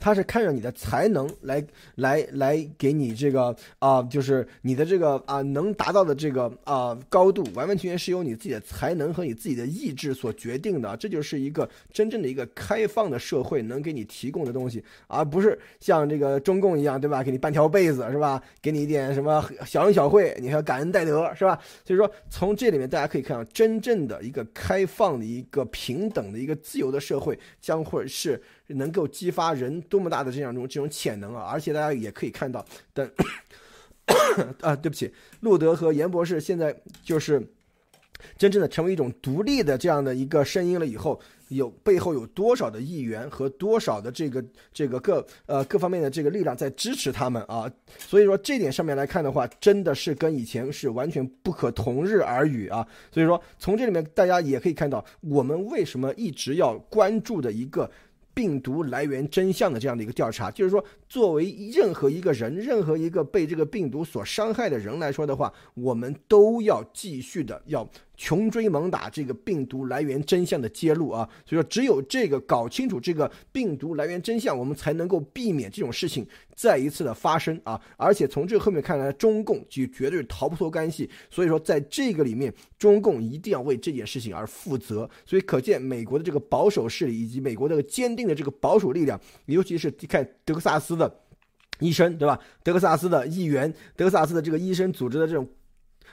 [0.00, 1.62] 他是看着你的才能来
[1.96, 10.96] 来来给你这个啊，就是你的这个啊能达到的这个啊高度，完完全全是由你自己的才能和你自己的意志所决定的。
[10.96, 17.22] 这就是一个真正的一个开放的社会能给你提供的东西，而不是像这个中共一样，对吧？
[17.22, 18.42] 给你半条被子是吧？
[18.62, 21.60] 给你一点什么小恩小惠，你还要感恩戴德是吧？
[21.84, 28.40] 所以说，从这里面大家可以看到，真正的一个开放的一个平等的一个自由的社会将会是。
[28.74, 31.50] 能够激发人多么大的这样一种这种潜能啊！
[31.52, 33.10] 而且大家也可以看到，等
[34.60, 37.40] 啊，对不起，路德和严博士现在就是
[38.36, 40.86] 真正的成为一种独立的这样的一个声音了。
[40.86, 47.70] 以后有背后有多少的议员和多少的这个这个各呃各方面的这个力量在支持他们啊？
[47.98, 52.86] 所以说这点上面来看的话，真的是跟以前是完全不可同日而语啊！
[53.10, 57.90] 所以说从这里面大家也可以看到，我们为什么一直要关注的一个。
[58.32, 67.88] 病毒来源真相的这样的一个调查，就是说，作为任何一个人，任何一个被这个病毒所伤害的人来说的话，我们都要继续的要。
[68.22, 77.80] 穷追猛打这个病毒来源真相的揭露啊，所以说只有这个搞清楚这个病毒来源真相，我们才能够避免这种事情再一次的发生啊！
[77.96, 81.08] 而且从这后面看来，中共就绝对逃不脱干系。
[81.30, 85.08] 所以说在这个里面，中共一定要为这件事情而负责。
[85.24, 91.10] 所以可见美国的这个保守势力以及美国的坚定的这个保守力量，尤其是你看德克萨斯的
[91.78, 92.38] 医生，对吧？
[92.62, 95.48] 德克萨斯的议员，德克萨斯的这个医生组织的这种。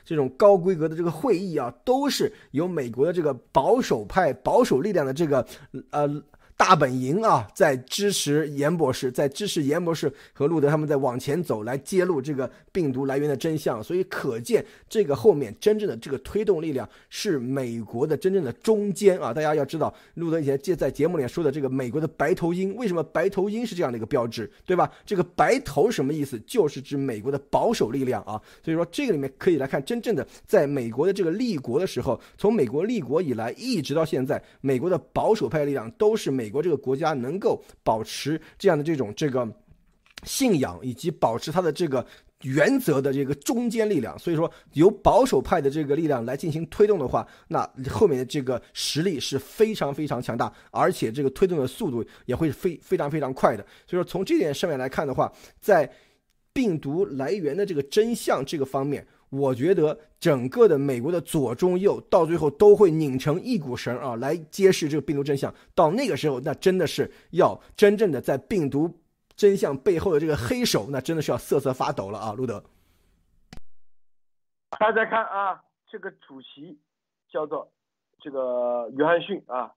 [0.08, 5.46] 这种高规格的这个会议啊，都是由美国的这个保守派、保守力量的这个
[5.90, 6.24] 呃。
[6.58, 13.82] 大本营啊，在支持严博士，在支持严博士和路德他们在往前走，来揭露这个病毒来源的真相。
[13.82, 19.32] 所以可见，这个后面真正的这个推动力量是美国的真正的中间啊！
[19.32, 24.92] 大家要知道，路德以前在节目里说的这个美国的白头鹰，为什么白头鹰是这样的一个标志，对吧？
[25.06, 26.42] 这个白头什么意思？
[26.48, 28.42] 就是指美国的保守力量啊！
[28.66, 36.47] 所以说，这个里面可以来看，真正的在美国的这个立国的时候，从美国立国以来一直到现在，美国的保守派力量都是美。
[36.48, 39.46] 美国这个国家能够保持这样的这种这个
[40.24, 42.06] 信仰，以及保持它的这个
[42.44, 53.66] 原则的这个中坚力量，所以说由保守派的这个力量来进行推动的话，那后面的这个实力是非常非常强大，而且这个推动的速度也会非非常非常快的。
[53.86, 55.30] 所以说从这点上面来看的话，
[55.60, 55.92] 在
[56.54, 59.06] 病毒来源的这个真相这个方面。
[59.30, 65.54] 我觉得整个的美国的左中右到最后都会拧成一股绳啊，来揭示这个病毒真相。
[65.76, 68.90] 到那个时候，那真的是要真正的在病毒
[69.36, 72.32] 真相背后的这个黑手，那真的是要瑟瑟发抖了啊！
[72.32, 72.64] 路德，
[74.80, 76.80] 大家看啊，这个主席
[77.30, 77.70] 叫做
[78.20, 79.74] 这个约翰逊啊，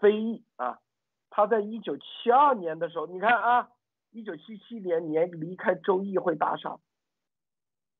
[0.00, 0.80] 非裔啊，
[1.30, 3.68] 他在一九七二年的时候，你看啊，
[4.10, 6.76] 一九七七年年离开州议会大厦。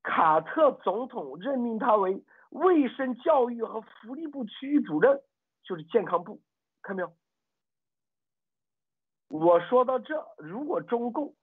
[0.03, 5.21] 卡特总统任命他为卫生教育和福利部区域主任，
[5.63, 6.41] 就是健康部，
[6.83, 7.13] 看没有？
[9.29, 11.35] 我说到这，如果中共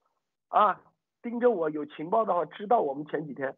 [0.48, 0.80] 啊
[1.22, 3.56] 盯着我有情报的话，知道我们前几天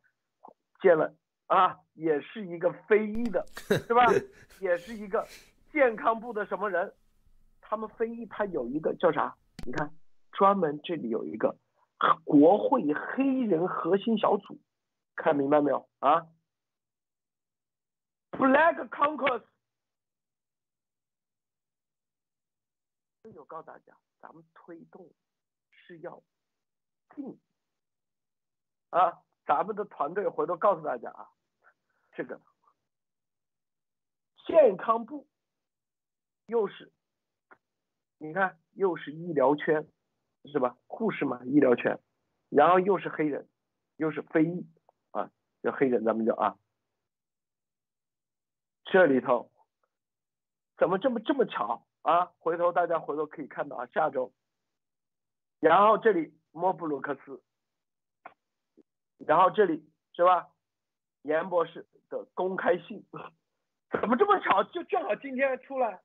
[0.80, 1.14] 见了
[1.48, 3.44] 啊，也是一个非裔的，
[3.86, 4.06] 是吧？
[4.60, 5.26] 也是一个
[5.70, 6.94] 健康部的什么人？
[7.60, 9.36] 他们非裔他有一个叫啥？
[9.66, 9.90] 你看，
[10.32, 11.56] 专门这里有一个
[12.24, 14.58] 国会黑人核心小组。
[15.14, 16.26] 看明白没有啊
[18.32, 19.44] ？Black Caucus，
[23.34, 25.12] 我告诉大家，咱们推动
[25.70, 26.22] 是要
[27.14, 27.38] 进
[28.90, 31.30] 啊，咱们的团队回头告诉大家啊，
[32.12, 32.40] 这个
[34.46, 35.28] 健康部
[36.46, 36.92] 又是，
[38.18, 39.86] 你看又是医疗圈
[40.44, 40.76] 是吧？
[40.86, 42.00] 护士嘛，医疗圈，
[42.48, 43.48] 然后又是黑人，
[43.96, 44.66] 又是非裔。
[45.62, 46.58] 叫黑人，咱们叫啊，
[48.84, 49.50] 这里头
[50.76, 52.32] 怎么这么这么巧啊？
[52.40, 54.32] 回头大家回头可以看到啊，下周，
[55.60, 57.40] 然后这里莫布鲁克斯，
[59.18, 60.48] 然后这里是吧？
[61.22, 63.06] 严博士的公开信，
[63.92, 64.64] 怎么这么巧？
[64.64, 66.02] 就正好今天出来，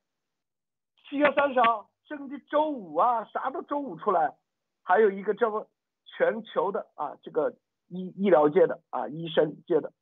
[1.09, 4.37] 七月三十号，甚至周五啊，啥都周五出来，
[4.83, 5.67] 还有一个这么
[6.05, 7.57] 全球的啊，这个。
[7.87, 9.93] 医医疗界的啊，医生界的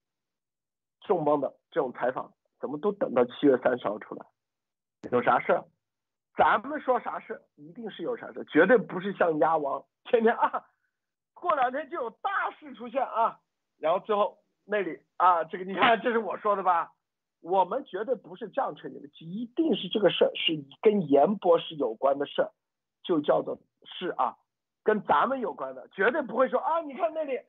[1.02, 4.26] 重磅的这种采访，怎么都等到七月三十号出来？
[5.12, 5.66] 有啥事儿？
[6.36, 10.66] 咱们说啥事一定是有啥事绝对不是像鸭王天天啊，
[11.34, 13.40] 过两天就有大事出现啊，
[13.78, 16.92] 然后最后那里啊，这个你看这是我说的吧？
[17.42, 22.52] 我们绝对不是这样吹牛的，一定是这个事儿是跟严博士有关的事儿，
[23.04, 24.36] 就叫做是啊，
[24.84, 27.40] 跟咱们有关的，绝对不会说啊，你看那里。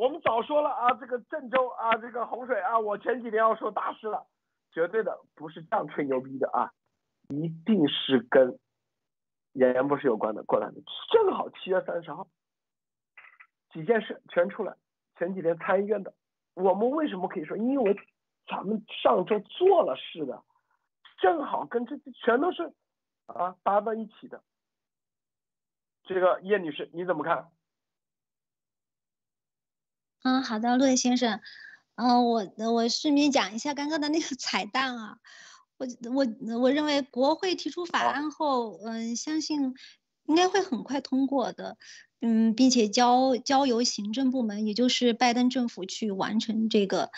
[0.00, 4.26] 我们早说了啊，这个郑州啊，这个洪水啊，我前几天要说大事了，
[4.72, 6.72] 绝对的不是这样吹牛逼的啊，
[7.28, 8.58] 一定是跟
[9.52, 10.76] 严博士有关的过来的，
[11.12, 12.26] 正好七月三十号，
[13.74, 14.74] 几件事全出来，
[15.18, 16.14] 前几天参议院的，
[16.54, 17.54] 我们为什么可以说？
[17.58, 17.94] 因为
[18.46, 20.42] 咱们上周做了事的，
[21.18, 22.72] 正好跟这全都是
[23.26, 24.42] 啊搭到一起的。
[26.04, 27.50] 这个叶女士你怎么看？
[30.22, 31.40] 嗯，好的，陆毅先生，
[31.94, 35.16] 嗯，我我顺便讲一下刚刚的那个 彩蛋啊，
[35.78, 39.74] 我我我认为国会提出法案后，嗯，相信
[40.26, 41.78] 应该会很快通过的，
[42.20, 47.10] 嗯，并且交交由行政部门，也就是拜登政府去完成这个，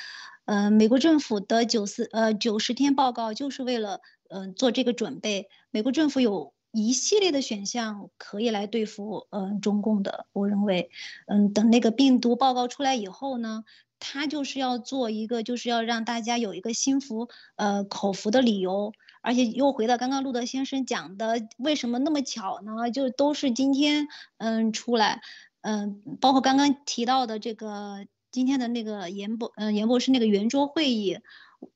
[0.45, 6.55] 呃，美国政府的九四呃九十天报告就是为了嗯做这个准备，美国政府有。
[6.72, 10.26] 一系列的选项可以来对付，嗯，中共的。
[10.32, 10.90] 我认为，
[11.26, 13.64] 嗯，等那个病毒报告出来以后呢，
[14.00, 18.92] 他就是要做一个，就是要让大家有一个心服，呃，口服的理由。
[19.24, 22.90] 而且又回到刚刚路德先生讲的，为什么那么巧呢？
[22.90, 24.08] 就都是今天，
[24.38, 25.20] 嗯，出来，
[25.61, 31.20] 嗯，包括刚刚提到的这个今天的那个严博，嗯，严博士那个圆桌会议，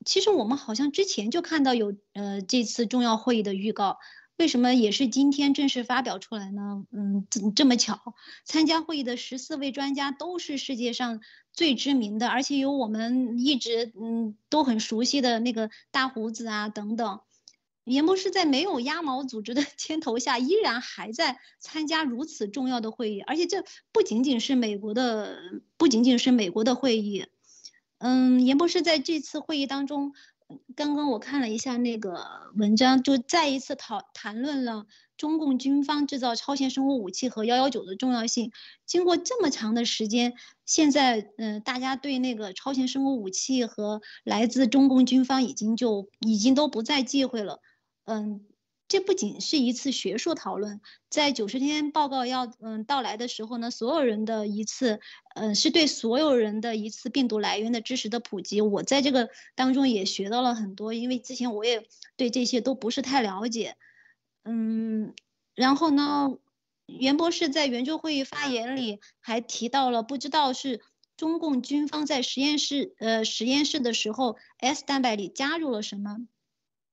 [0.05, 3.99] 其实我们好像之前就看到有，呃，这次重要会议的预告。
[4.37, 6.85] 为什么也是今天正式发表出来呢？
[6.93, 11.21] 嗯，这这么巧，参加会议的十四位专家都是世界上
[11.55, 17.21] 最知名的，而且有我们一直嗯都很熟悉的那个大胡子啊等等。
[17.85, 25.39] 严博士在没有鸭毛组织的 牵头下，依然还在参加如此重要的会议，而且这不仅仅是美国的，
[25.79, 27.27] 不仅仅是美国的会议。
[27.99, 30.13] 嗯，严博士在这次会议当中。
[30.75, 38.53] 刚刚我看了一下那个文章，就再一次讨谈论了中共军方制造超前生物武器和幺幺九的重要性。
[38.85, 47.61] 经过这么长的时间，现在嗯，大家对那个超前生物武器和来自中共军方已经就已经都不再忌讳了，
[48.05, 48.47] 嗯。
[48.89, 55.01] 这不仅是一次学术讨论，在九十天报告要嗯到来的时候呢，所有人的一次，
[55.35, 58.61] 嗯，是对所有人的一次病毒来源的知识的普及。
[58.61, 61.85] 我在这个当中也学到了很多，因为之前我也
[62.17, 63.77] 对这些都不是太了解，
[64.45, 65.15] 嗯，
[65.57, 66.39] 然后呢，
[66.87, 70.81] 袁博士在圆桌会议发言里还提到了，不知道是
[71.17, 76.19] 中共军方在实验室呃实验室的时候，S 蛋白里加入了什么。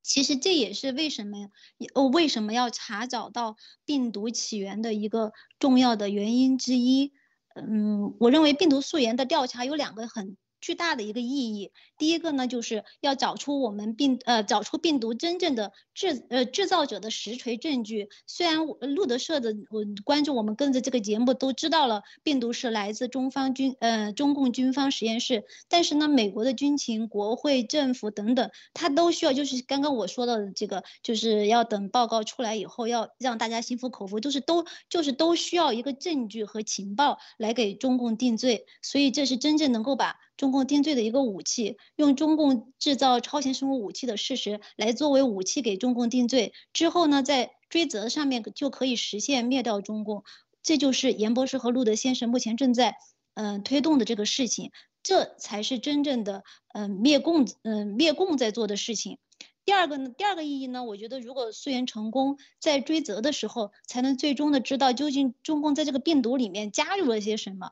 [0.04, 1.50] 其实这也是为什么，
[1.96, 7.14] 呃，为什么要查找到病毒起源的一个重要的原因之一。
[7.56, 11.74] 嗯，我认为病毒溯源的调查有两个很巨大的一个意义。
[11.98, 18.08] 第一个呢，就是要找出我们病呃找出病毒真正的制呃制造者的实锤证据。
[18.26, 38.66] 虽然路德社的我关注我们跟着这个节目都知道了病毒是来自中方军呃中共军方实验室，但是呢，美国的军情、国会、政府等等，它都需要就是刚刚我说到的这个，就是要等报告出来以后，要让大家心服口服，就是都就是都需要一个证据和情报来给中共定罪。
[38.82, 40.16] 所以这是真正能够把。
[40.36, 50.24] 中共定罪的一个武器，用中共制造超前生物武器的事实来作为武器给中共定罪之后呢，在追责上面就可以实现灭掉中共。
[50.62, 52.96] 这就是严博士和路德先生目前正在
[53.34, 54.72] 嗯推动的这个事情，
[55.04, 59.18] 这才是真正的嗯灭共嗯灭共在做的事情。
[59.66, 67.72] 第二个呢，第二个意义呢，我觉得如果溯源成功，在追责的时候，才能最终的知道究竟中共在这个病毒里面加入了些什么。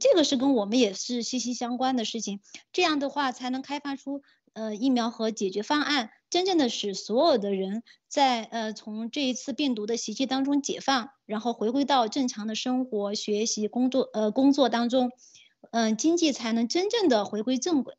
[0.00, 2.40] 这个是跟我们也是息息相关的事情，
[2.72, 4.20] 这样的话才能开发出
[4.52, 15.12] 呃疫苗和解决方案，真正的使所有的人在呃从这一次病毒的袭击当中解放，然后回归到正常的生活、学习、工作呃工作当中，
[15.70, 17.94] 嗯，经济才能真正的回归正轨。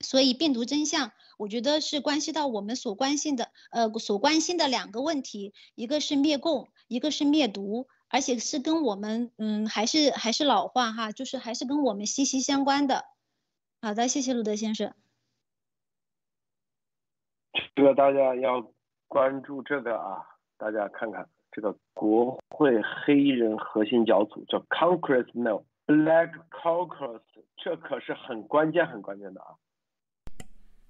[0.00, 7.86] 所以病毒真相，我觉得是关系到我们所关心的呃所关心的两个问题，一个是灭共，一个是灭毒。
[8.10, 13.04] 而且是跟我们，嗯，还是还是老话哈，就是还是跟我们息息相关的。
[13.80, 14.92] 好的，谢谢路德先生。
[17.74, 18.72] 这个大家要
[19.08, 20.26] 关注这个啊，
[20.58, 27.22] 大家看看这个国会黑人核心小组叫 Congressman Black Caucus，
[27.56, 29.54] 这可是很关键很关键的啊。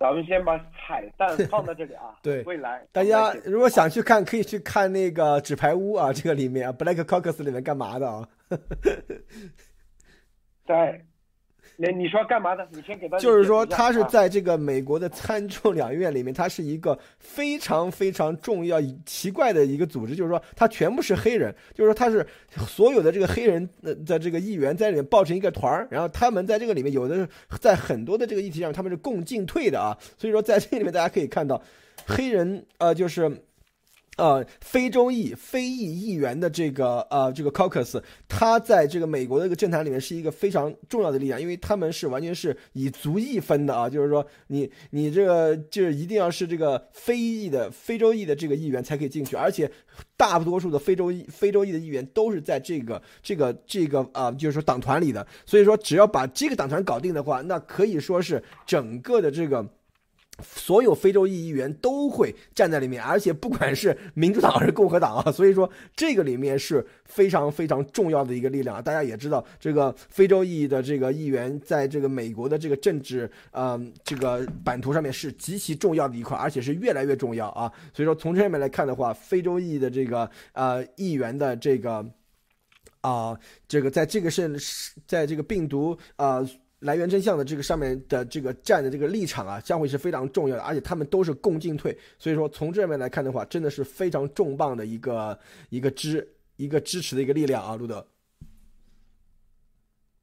[0.00, 2.16] 咱们先把彩蛋 放在这里啊。
[2.22, 8.26] 对，未来大家如果想去看，可以去看那个纸牌屋啊，这个里面啊，Black Caucus 里面干嘛的啊？
[10.66, 11.04] 在。
[11.82, 12.68] 那你说干嘛的？
[12.72, 13.18] 你先给他。
[13.18, 20.14] 就是说，他是在这个美国的参众两院里面，他是一个非常非常重要、奇怪的一个组织。
[20.14, 22.26] 就是说，他全部是黑人，就是说他是
[22.66, 27.26] 所有的这个黑人的这个议员在里面抱成一个团儿，然后他们在这个里面有的
[27.58, 29.96] 在很多的这个议题上他们是共进退的啊。
[30.18, 31.62] 所以说，在这里面大家可以看到，
[32.06, 33.30] 黑人呃就是。
[34.20, 37.98] 呃，非洲裔、非裔议员的这个呃这个 caucus，
[38.28, 49.70] 他在这个美国的这个政坛里面是一个非常重要的力量，因为他们是完全是以族裔分的啊，就是说你你这个就是一定要是这个非裔的非洲裔的这个议员才可以进去，而且
[50.18, 59.66] 大多数的非洲非洲裔的议员都是在这个这个这个啊，就是说党团里的，所以说只要把这个党团搞定的话，那可以说是整个的这个。
[60.42, 68.82] 所有非洲裔议员都会站在里面，而且不管是民主党还是共和党啊， 所以说这个里面是非常非常重要的一个力量啊。
[68.82, 77.72] 大家也知道，这个非洲裔的这个议员在这个美国的这个政治呃这个版图上面是极其重要的一块，而且是越来越重要啊。
[77.92, 82.04] 所以说从这上面来看的话，非洲裔的这个呃议员的这个
[83.00, 83.38] 啊
[83.68, 84.56] 这个在这个是
[85.06, 86.44] 在这个病毒啊。
[86.80, 96.26] 来源真相的这个上面的这个站的这个立场啊，将会是非常重要的，而且他们都是共进退，所以说从这面来看的话，真的是非常重磅的一个一个支
[96.56, 98.06] 一个支持的一个力量啊，路德。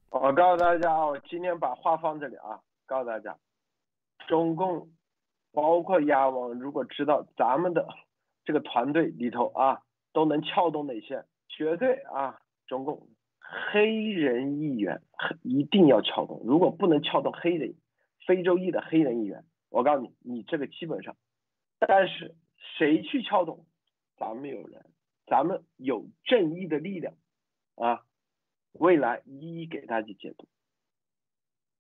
[0.10, 3.38] 我告诉大家啊，我今天把话放这里啊，告诉大家，
[4.28, 4.90] 中共
[5.52, 7.88] 包括亚王，如果知道咱们的
[8.46, 9.82] 这个团队里头啊，
[10.12, 13.08] 都能撬动哪些，绝对啊，中共。
[13.50, 15.02] 黑人议员
[15.42, 17.76] 一定要撬动，如果不能撬动黑人、
[18.26, 21.16] 非洲裔的黑人议员，我告诉你，你这个基本上。
[21.80, 22.36] 但是
[22.78, 23.66] 谁去撬动？
[24.18, 24.86] 咱们有人，
[25.28, 27.14] 咱们有正义的力量
[27.76, 28.04] 啊！
[28.74, 30.48] 未来一一给大家解读。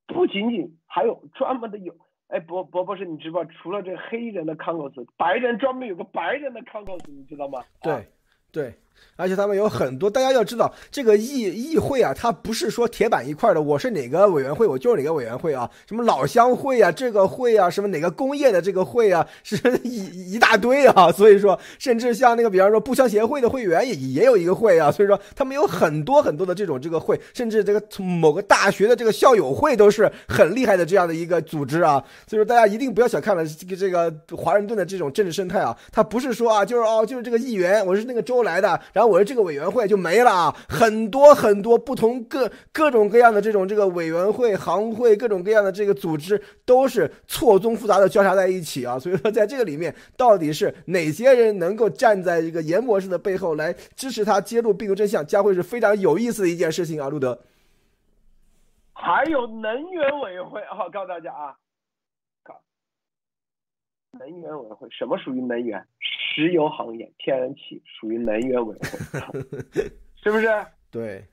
[0.05, 1.95] 不仅仅还有专门的有，
[2.27, 7.63] 哎，博博博士，你知不知道除了这黑人的 Congress，白人专门有个白人的 Congress，你知道吗？
[7.81, 8.07] 对，
[8.51, 8.73] 对。
[9.15, 13.59] 而且他们有很多，大家要知道，这个议议会啊，它不是说铁板一块的。
[13.59, 15.67] 我是哪个委员会，我就是哪个委员会啊。
[15.87, 21.11] 什么老乡会啊，这个会啊，什么哪个工业的这个会啊，是一一大堆啊。
[21.17, 24.91] 所以说，甚至像那个，比方说步枪协会的会员也也有一个会啊。
[24.91, 32.03] 所以说，他们有很多很多的这种这个会，甚至这个某个大学的这个校友会都是很厉害的这样的一个组织啊。
[32.27, 35.75] 所以说，大家一定不要小看了这个这个华盛顿的这种政治生态啊。
[35.91, 48.97] 他不是说啊，就是哦，就是这个议员，我是那个州来的，然后我说这个委员会就没了啊，很多很多不同各各种各样的这种这个委员会、行会，各种各样的这个组织都是错综复杂的交叉在一起啊。
[48.99, 57.39] 所以说，在这个里面，到底是哪些人能够站在一个严博士的背后来支持他揭露病毒真相，将会是非常有意思的一件事情啊，路德。
[58.93, 61.55] 还有能源委员会啊，告诉大家啊，
[62.43, 62.59] 告
[64.19, 65.85] 能源委员会什么属于能源？
[66.37, 68.91] 石油行业、天然气属于能源委员
[69.31, 70.47] 会，是不是？
[70.91, 71.25] 对，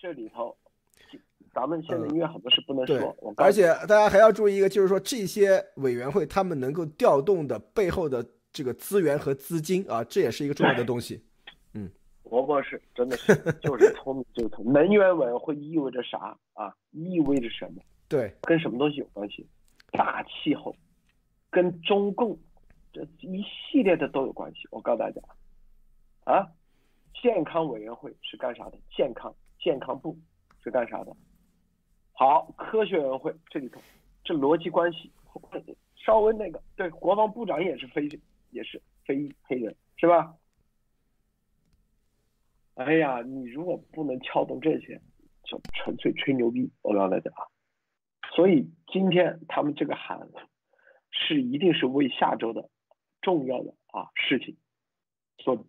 [0.00, 0.56] 这里头，
[1.54, 11.22] 咱们现在因为很多事不能说，而且大家还要注意一个，就是说这些委员会他们能够调动的背后的这个资源和资金啊，这也是一个重要的东西。
[12.24, 13.32] 罗博士真的是
[13.62, 14.74] 就是聪明就是聪明。
[14.74, 16.74] 能源委员会意味着啥啊？
[16.90, 17.80] 意味着什么？
[18.08, 19.46] 对，跟什么东西有关系？
[19.92, 20.74] 大气候，
[21.48, 22.38] 跟中共
[22.92, 24.66] 这一系列的都有关系。
[24.70, 25.20] 我告诉大家，
[26.24, 26.46] 啊，
[27.20, 28.78] 健康委员会是干啥的？
[28.96, 30.16] 健康健康部
[30.62, 31.16] 是干啥的？
[32.12, 33.80] 好，科学委员会这里头，
[34.24, 35.12] 这逻辑关系
[35.96, 38.08] 稍微那个，对，国防部长也是非
[38.50, 40.34] 也是非黑人，是吧？
[42.74, 45.00] 哎呀，你如果不能撬动这些，
[45.44, 46.70] 就纯粹吹牛逼。
[46.82, 47.46] 我告诉大家啊，
[48.34, 50.28] 所以今天他们这个喊，
[51.10, 52.68] 是一定是为下周的
[53.28, 54.56] 重要的啊事情
[55.36, 55.66] 做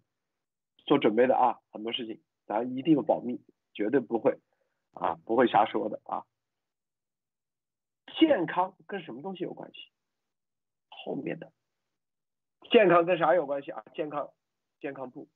[0.86, 3.43] 做准备的啊，很多事情咱一定要保密，
[3.74, 4.39] 绝对不会
[4.93, 6.26] 啊不会瞎说的啊。
[8.18, 9.91] 健康跟什么东西有关系？
[10.88, 11.51] 后面的
[12.72, 13.84] 健康跟啥有关系啊？
[13.93, 14.32] 健康
[14.80, 15.28] 健康部。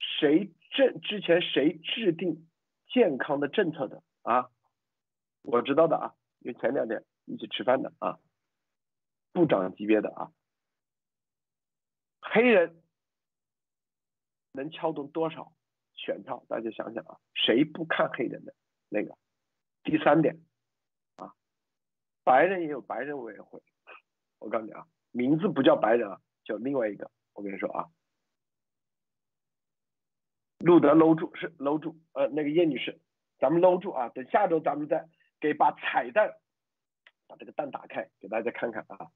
[0.00, 2.48] 谁制之前谁制定
[2.88, 4.50] 健康的政策的啊？
[5.42, 8.18] 我知道的啊，因为前两天一起吃饭的啊，
[9.32, 10.32] 部长级别的啊，
[12.20, 12.82] 黑人
[14.52, 15.52] 能撬动多少
[15.94, 16.44] 选票？
[16.48, 18.54] 大家想想啊，谁不看黑人的
[18.88, 19.16] 那个？
[19.84, 20.40] 第三点
[21.16, 21.34] 啊，
[22.24, 23.62] 白人也有白人委员会，
[24.38, 27.88] 我告诉你啊，名字不叫白人啊，叫另外一个，我跟你说啊。
[30.58, 33.00] 路德搂住是搂住，呃，那个叶女士，
[33.38, 35.08] 咱们搂住啊，等下周咱们再
[35.38, 36.34] 给把彩蛋，
[37.28, 39.06] 把这个蛋打开，给大家看看啊。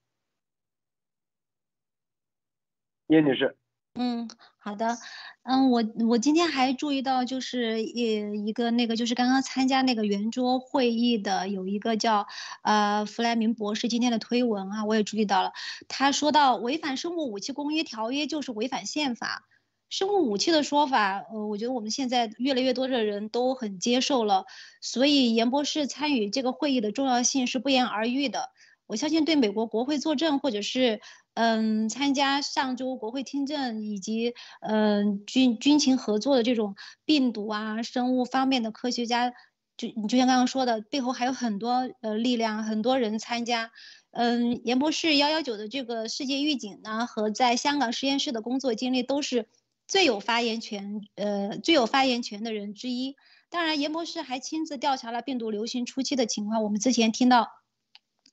[3.08, 3.56] 叶女士，
[3.94, 4.96] 嗯，好的，
[5.42, 12.26] 嗯，我我今天还注意到，就是一一个那个，就是刚刚参加那个圆桌会议的，有一个叫
[12.62, 15.52] 呃弗莱明博士今天的推文啊，我也注意到了，
[15.88, 19.46] 他说到违反生物武器公约条约就是违反宪法。
[19.93, 24.47] 生物武器的说法，呃，我觉得我们现在越来越多的人都很接受了，
[24.80, 28.49] 所以严博士参与这个会议的重要性是不言而喻的。
[28.86, 31.03] 我相信对美国国会作证，或者是
[31.34, 34.32] 嗯参加上周国会听证以及
[34.62, 36.74] 嗯军军情合作的这种
[37.05, 39.34] 病毒啊生物方面的科学家，
[39.76, 43.70] 就你就像刚刚说的，背后还有很多呃力量，很多人参加。
[44.11, 49.49] 嗯，严博士幺幺九的这个世界预警呢，和在香港实验室的工作经历都是。
[49.87, 53.16] 最有发言权，呃，最有发言权的人之一。
[53.51, 56.62] 当然，严博士还亲自调查了病毒流行初期的情况。
[56.62, 57.51] 我们之前听到，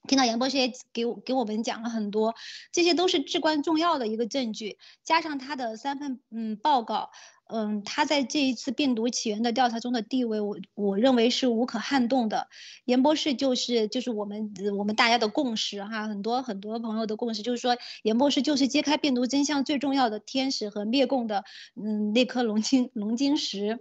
[0.07, 2.35] 听到严博士也给我给我们讲了很多，
[2.71, 4.77] 这些都是至关重要的一个证据。
[5.03, 7.11] 加上他的三份嗯报告，
[7.51, 12.47] 嗯，他在这一次病毒起源的调查中的地位，我我认为是无可撼动的。
[12.85, 21.43] 严博士就是就是我们我们大家的共识哈，很多很多朋友的共识就是说，严博士就是揭开病毒真相最重要的天使和灭共的
[21.75, 23.79] 嗯那颗龙金龙晶石。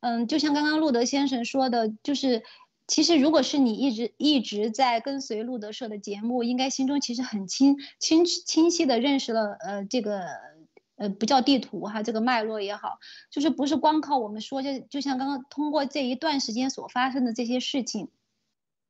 [0.00, 2.42] 嗯，就像刚刚路德先生说的，就是
[2.88, 10.26] 其实如果是你一直一直在跟随路德社的节目，应该心中其实很清清清晰的认识了呃这个。
[11.04, 12.98] 呃，不叫地图哈，这个脉络也好，
[13.30, 18.08] 就是不是光靠我们说，就就像刚刚通过这一段时间所发生的这些事情。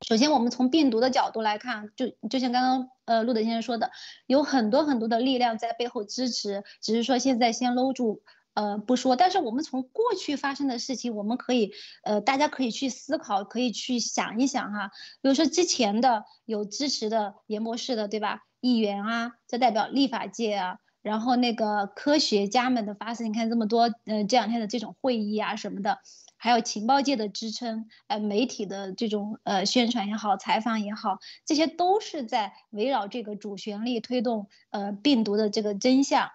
[0.06, 3.90] 首先，我们从病毒的角度来看，就就像刚刚呃路德先生说的，
[4.26, 9.16] 有很多很多的力量在背后支持，只是说现在先搂住呃不说。
[9.16, 11.72] 但是我们从过去发生的事情，我们可以
[12.04, 14.90] 呃大家可以去思考，可以去想一想哈。
[15.20, 18.44] 比如说之前的有支持的研博士的对吧？
[18.60, 20.78] 议员啊，这代表立法界啊。
[21.04, 25.98] 然后那个科学家们的发声，你看这么多，呃，这两天的这种会议啊什么的，
[26.38, 36.30] 还有情报界的支撑，呃，媒体的这种呃宣传也好，采访也好，这些都是在围绕这个主旋律推动呃病毒的这个真相。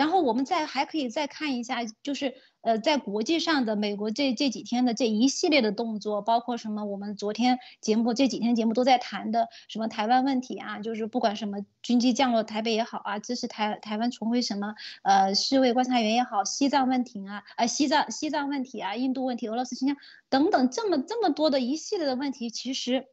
[0.00, 2.34] 然后我们再还可以再看一下，就是。
[2.62, 6.84] 呃，在国际上的美国这这几天的这一系列的动作，包括什么？
[6.84, 10.78] 我们昨天节目这几天节目都在谈的什么台湾问题啊？
[10.80, 19.96] 就是不管什么军机降落台北也好啊，支持台台湾重回什么呃世卫观察员也好，西藏问题啊，呃西藏西藏问题啊，印度问题，俄罗斯新疆
[20.28, 23.06] 等等这么这么多的一系列的问题，其实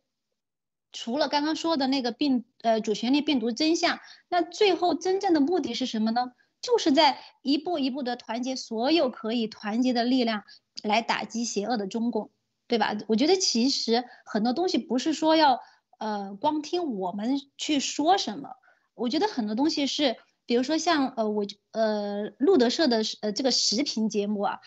[0.91, 6.33] 除了刚刚说的那个病呃主旋律病毒真相，那最后真正的目的是什么呢？
[6.61, 10.43] 就是在一步一步的团结所有可以团结的力量，
[10.83, 12.31] 来打击邪恶的中共，
[12.67, 12.97] 对吧？
[13.07, 15.59] 我觉得其实很多东西不是说要
[15.99, 18.49] 呃光听我们去说什么，
[18.95, 24.59] 我觉得很多东西是，比如说像呃我呃路德社的呃这个视频节目啊，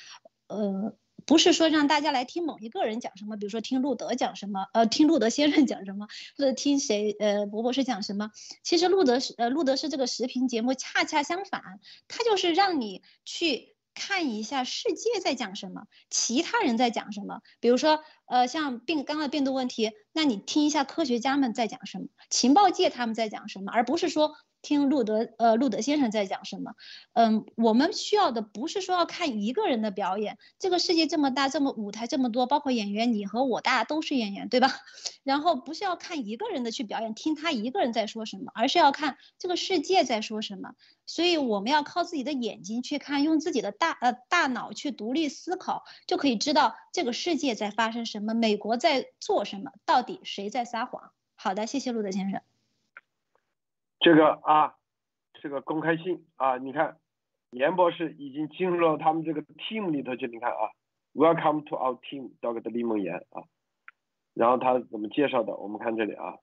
[0.49, 0.97] 呃。
[1.31, 8.33] 不是说让大家来听某一个人讲什么，比如说听路德讲什么，呃，听路德先生讲什么，或者听谁，呃，博博士讲什么。
[8.64, 11.62] 其实路德是，呃，路德是这个视频节目，恰恰相反，
[12.09, 17.43] 它就是让你去看一下世界在讲什么，其他人在讲什么。
[17.61, 24.35] 比如说，呃，像病刚刚的病毒问题，那你听一下科学家们在讲什么，情报界他们在讲什么，而不是说。
[24.63, 26.75] 听路德，呃，路德先生在讲什么？
[27.13, 34.71] 嗯，我们需要的不是说要看一个人的表演，这个世界这么大，这么舞台这么多，包括演员，你和我大家都是演员，对吧？
[35.25, 40.75] 然后不是要看一个人的去表演，听他一个人在说什么，而是要看这个世界在说什么。
[41.07, 51.11] 所以我们要靠自己的眼睛去看，用自己的大呃大脑去独立思考，就可以知道这个世界在发生什么，美国在做什么，到底谁在撒谎。
[51.35, 52.41] 好的，谢谢路德先生。
[54.01, 54.75] 这个啊，
[55.35, 56.99] 这个公开信啊，你看，
[57.51, 60.73] 严博士已经进入了他们这个 team 里头去，你看啊
[61.13, 62.71] ，Welcome to our team，Dr.
[62.71, 63.45] 李梦妍啊，
[64.33, 65.55] 然后他怎么介绍的？
[65.55, 66.39] 我们看这里啊，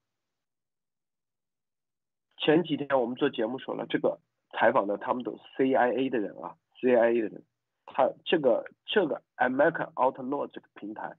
[2.38, 4.20] 前几天我们做节目说了，这个
[4.52, 7.44] 采访的他们都 CIA 的人啊，CIA 的人，
[7.88, 11.16] 他这个这个 American Outlaw 这个平台，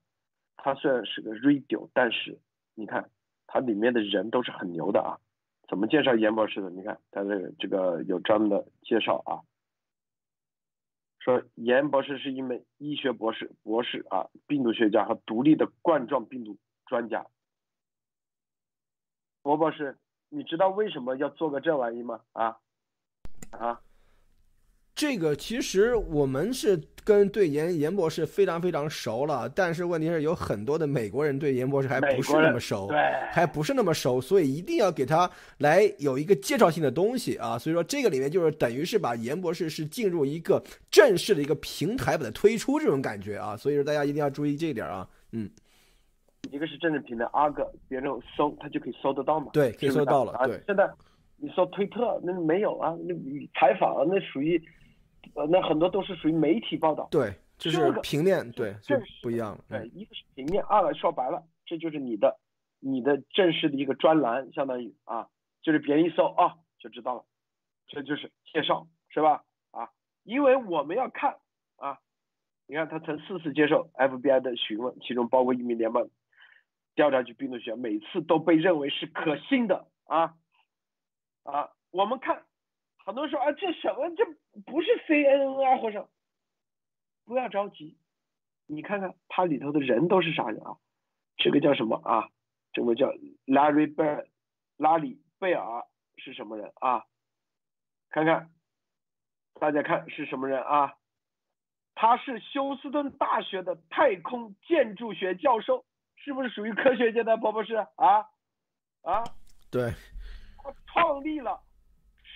[0.57, 2.39] 它虽然是个 radio，但是
[2.77, 3.11] 你看
[3.49, 5.19] 它里面的人都是很牛的啊。
[5.69, 6.71] 怎么介绍严博士的？
[6.71, 9.45] 你看他这个这个有专门的介绍啊，
[11.21, 16.57] 说严博士是一名医学博士，博士啊，病毒学家和独立的冠状病毒
[16.87, 17.27] 专家。
[19.43, 19.99] 博博士，
[20.31, 22.23] 你知道为什么要做个这玩意吗？
[22.33, 22.59] 啊
[23.51, 23.83] 啊？
[24.99, 32.89] 这个其实我们是跟对严严博士非常非常熟了，但是问题是有很多的美国人对严博士还不是那么熟，
[33.31, 37.57] 还不是那么熟，所以一定要给他来有一个介绍性的东西啊。
[37.57, 43.57] 所以说这个里面就是等于是把严博士是进入一个正式的一个平台把它推出这种感觉啊。
[43.57, 45.09] 所以说大家一定要注意这一点啊。
[45.31, 45.49] 嗯，
[46.51, 49.51] 一个是正式平台，二个别人搜他就可以搜得到嘛。
[49.53, 50.37] 对，可以搜到了。
[50.45, 50.91] 对，现在
[51.37, 52.97] 你说推特那没有啊？
[53.07, 53.15] 那
[53.55, 54.61] 采访那属于。
[55.35, 59.65] 呃，那很多都是属于媒体报道，对，就是平面，对，就不一样了。
[59.69, 62.39] 对，一个是平面，二个说白了，这就是你的，
[62.81, 65.29] 你的正式的一个专栏，相当于啊，
[65.63, 67.25] 就是别人一搜啊就知道了，
[67.87, 69.45] 这就是介绍，是吧？
[69.71, 69.91] 啊，
[70.25, 71.37] 因为我们要看
[71.77, 71.99] 啊，
[72.67, 76.09] 你看他曾四次接受 FBI 的询问，其中包括一名联邦
[76.95, 80.35] 调查局病毒学，每次都被认为是可信的啊
[81.45, 82.43] 啊，我们看。
[83.09, 84.11] 很多人说啊，这什么？
[84.15, 84.27] 这
[84.71, 86.11] 不是 CNN 啊，或者
[87.25, 87.97] 不要着急，
[88.67, 90.77] 你看看它里头的人都是啥人啊？
[91.39, 92.29] 这个叫什么啊？
[92.75, 93.07] 这个叫
[93.47, 94.29] Larry 贝尔，
[94.77, 95.87] 拉里贝尔
[96.19, 97.07] 是什么人啊？
[98.11, 98.51] 看看，
[99.55, 100.95] 大家看是什么人啊？
[101.95, 105.87] 他是休斯顿大学的太空建筑学教授，
[106.17, 108.29] 是不是属于科学界的博博士啊？
[109.01, 109.25] 啊？
[109.71, 109.95] 对。
[110.63, 111.59] 他创立了。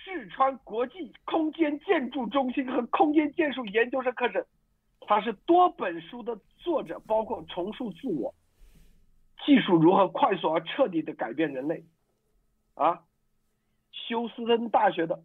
[0.03, 4.45] 四川国际空间建筑中心和空间建筑研究生课程，
[5.01, 8.33] 他是多本书的作者，包括《重塑自我》、
[9.45, 11.85] 技术如何快速而彻底的改变人类，
[12.75, 13.03] 啊，
[13.91, 15.23] 休斯敦大学的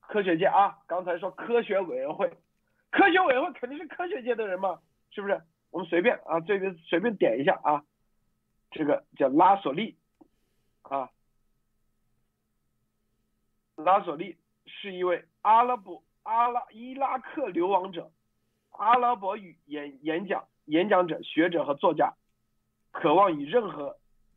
[0.00, 2.30] 科学界啊，刚才说科学委员会，
[2.90, 5.40] 科学委员会肯定是科学界的人嘛，是不是？
[5.70, 7.82] 我们随便啊，这边随便点一下啊，
[8.70, 9.96] 这个叫拉索利，
[10.82, 11.08] 啊。
[13.76, 18.10] 拉索利是一位阿拉伯阿拉伊拉克流亡者，
[18.70, 22.14] 阿拉伯语演演讲演讲者、学者和作家，
[22.92, 23.96] 渴望与任何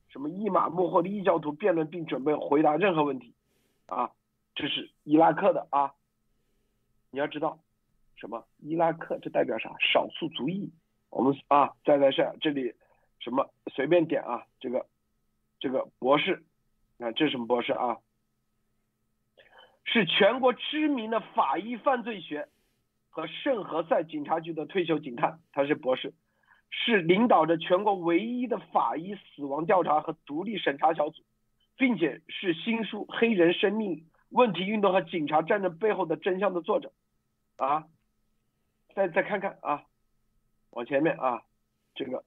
[0.10, 3.34] 什么伊玛目或者异教徒辩论，并准备回答任何问题。
[3.86, 4.12] 啊，
[4.56, 5.94] 这是伊拉克的啊。
[7.12, 7.60] 你要知道，
[8.16, 9.70] 什么伊拉克这代表啥？
[9.80, 10.72] 少数族裔。
[11.10, 12.74] 我们啊，再来下这里，
[13.20, 14.86] 什么随便点啊，这个
[15.60, 16.44] 这个博士，
[17.00, 17.98] 啊，这是什么博士啊？
[19.98, 22.48] 是全国知名的法医犯罪学
[23.10, 26.14] 和圣何塞警察局的退休警探，他是博士，
[26.70, 31.24] 是领导着全国唯一的法医死亡调查和独立审查小组，
[31.78, 36.94] 并且是新书《黑人生命问题运动和警察战争背后的真相》的作者。
[37.56, 37.88] 啊，
[38.94, 39.84] 再再看看啊，
[40.70, 41.42] 往前面啊，
[41.96, 42.24] 这个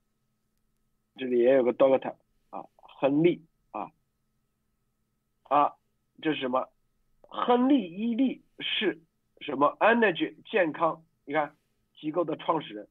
[1.15, 2.17] 这里也有个 Doctor
[2.51, 3.93] 啊，亨利啊
[5.45, 5.75] 啊，
[6.21, 6.69] 这是什么？
[7.31, 9.01] 亨利伊利是
[9.41, 11.03] 什么 Energy 健康？
[11.25, 11.55] 你看
[11.99, 12.89] 机构的创始人，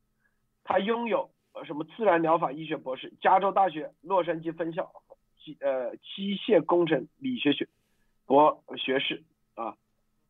[0.63, 4.89] 他拥有呃什么自然疗法医学博士，加州大学洛杉矶分校
[5.43, 7.67] 机呃机械工程理学学
[8.25, 9.23] 博学士
[9.55, 9.75] 啊，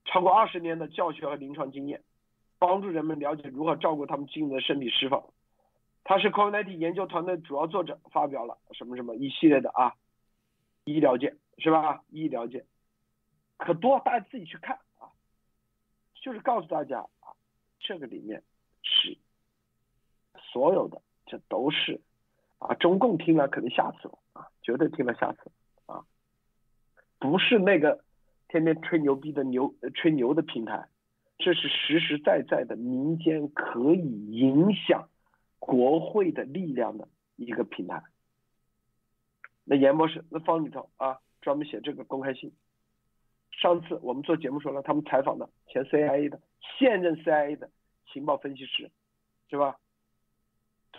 [0.05, 2.01] 超过二十年的教学和临床经验，
[2.57, 5.23] 帮助人们了解如何照顾他们亲人的身体释放。
[6.03, 9.93] 他是 COVID-19 研究团队主要作者，发表了什么什么一系列的啊
[10.83, 12.01] 医疗界是吧？
[12.09, 12.65] 医疗界
[13.59, 15.13] 可多，大家自己去看啊。
[16.23, 17.37] 就是告诉大家啊，
[17.79, 18.41] 这个里面
[18.81, 19.15] 是
[20.51, 22.01] 所有的，这都是
[22.57, 25.51] 啊，中共听了肯定吓死了啊，绝对听了吓死了
[25.93, 26.05] 啊，
[27.19, 28.03] 不是那个
[28.47, 30.89] 天天吹牛逼的牛吹牛的平台，
[31.37, 35.07] 这是实实在在的民间可以影响。
[35.61, 38.01] 国会的力量的一个平台。
[39.65, 42.53] 那严博士，那方里头啊，专门写这个公开信。
[43.59, 46.39] 上次我们做节目说了，他们采访的前 CIA 的、
[46.77, 47.69] 现任 CIA 的
[48.05, 48.89] 情报分析师，
[49.49, 49.77] 是吧？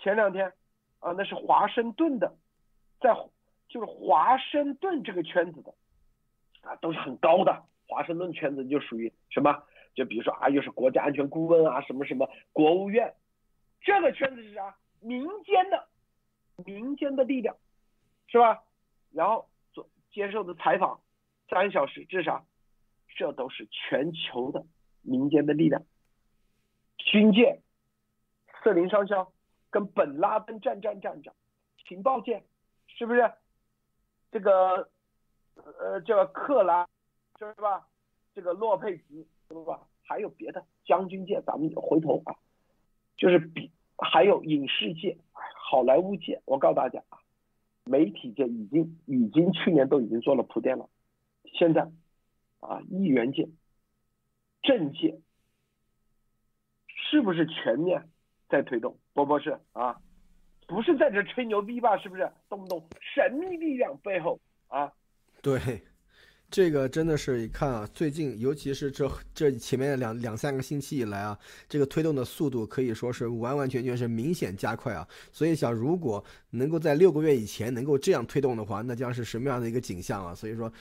[0.03, 0.53] 前两天
[0.99, 2.37] 啊，那是华盛顿的，
[3.01, 3.15] 在
[3.69, 5.73] 就是华盛顿这个圈子的
[6.61, 7.65] 啊，都是很高的。
[7.89, 9.63] 华盛顿圈子就属于什么？
[9.95, 13.15] 就比如说啊，又是国家安全顾问啊，什么什么国务院。
[13.81, 14.77] 这个圈子是啥？
[15.01, 15.89] 民间的，
[16.67, 17.57] 民间的力量，
[18.27, 18.63] 是吧？
[19.13, 21.01] 然后做接受的采访，
[21.49, 22.45] 三小时，这是啥？
[23.17, 24.65] 这都是全球的
[25.03, 25.83] 民间的力量。
[26.99, 27.63] 军舰，
[28.63, 29.33] 瑟林上校
[29.71, 31.35] 跟本拉登战战战战，
[31.89, 32.45] 情报界，
[32.87, 33.33] 是不是？
[34.31, 34.91] 这个，
[35.55, 36.89] 呃，这个克拉，
[37.39, 37.89] 是吧？
[38.35, 39.81] 这个洛佩兹，是吧？
[40.03, 42.37] 还有别的将军舰，咱们回头啊。
[43.17, 47.19] 就是比还有影视界、好莱坞界，我告诉大家啊，
[47.85, 50.89] 媒体界已经已经去年都已经做了铺垫了，
[51.53, 51.91] 现在
[52.61, 53.49] 啊，议员界、
[54.63, 55.21] 政界
[57.11, 58.09] 是不是全面
[58.49, 58.99] 在推动？
[59.13, 60.01] 波波是啊，
[60.67, 61.99] 不是在这吹牛逼吧？
[61.99, 62.31] 是不是？
[62.49, 64.93] 动不动神秘力量背后啊？
[65.43, 65.83] 对。
[66.53, 71.39] 这个真的是一看啊，最近尤其是这这前面两两三个星期以来啊，
[71.69, 75.07] 这个推动的速度可以说是完完全全是明显加快啊。
[75.31, 80.35] 所以想，如果能够在六个月以前能够这样推动的话，那将是什么样的一个景象啊？
[80.35, 80.73] 所以说。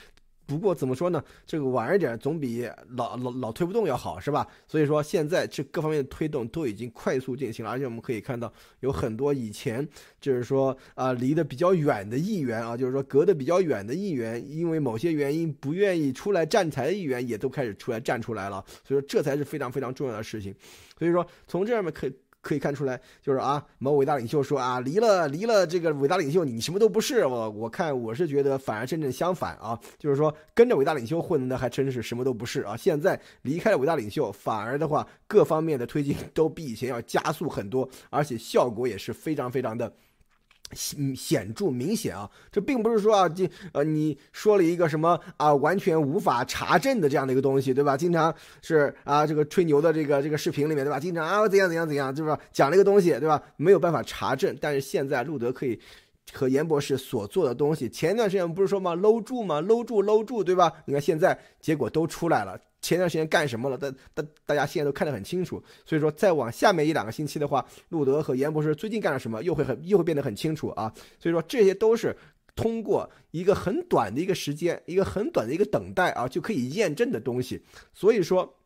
[0.50, 1.24] 不过怎么说呢？
[1.45, 4.47] 这个晚一点总比老老老推不动要好，是吧？
[4.68, 9.88] 所以说现在这各方面的推动都已经快速进行了，而且我们可以看到有很多以前
[10.20, 18.66] 就是说啊离得比较远的议员啊，就是说隔得比较远的议员，因为某些原因不愿意出来站台的议员也都开始出来站出来了。
[18.84, 20.52] 所以说这才是非常非常重要的事情。
[20.97, 22.12] 所以说从这上面可。
[22.41, 27.25] 可以看出来，就是啊，某伟大领袖说啊，离了离了这个伟大领袖，你什么都不是。
[27.25, 32.77] 我我看我是觉得反而真正相反啊，就是说跟着伟大领袖混的还真是什么都不是啊。
[32.77, 39.91] 现在离开了伟大领袖，反而的话各方面的推进都比以前要加速很多，而且效果也是非常非常的。
[40.74, 47.97] 显显著明显啊，这并不是说啊，这呃你说了一个什么啊，完全无法查证的这样的一个东西，对吧？
[47.97, 50.99] 经常是啊，这个吹牛的这个这个视频里面，对吧？
[50.99, 53.41] 经常啊怎样怎样怎样，就是讲了一个东西，对吧？
[53.57, 55.80] 没有办法查证，但是现在路德可以
[56.34, 58.93] 和严博士所做的东西，前一段时间不是说吗？
[58.95, 59.61] 搂住吗？
[59.61, 60.72] 搂住搂住，对吧？
[60.86, 62.59] 你看现在结果都出来了。
[62.82, 63.77] 前段时间干什么了？
[63.77, 70.91] 大大大家现在都看得很清楚，所以说再往下面一两个星期的话，路德和严博士最近干了什么，又会很又会变得很清楚啊。
[71.19, 72.15] 所以说这些都是
[72.55, 77.61] 通过一个很短的一个时间，一个很短的一个等待啊，就可以验证的东西。
[77.93, 78.57] 所以说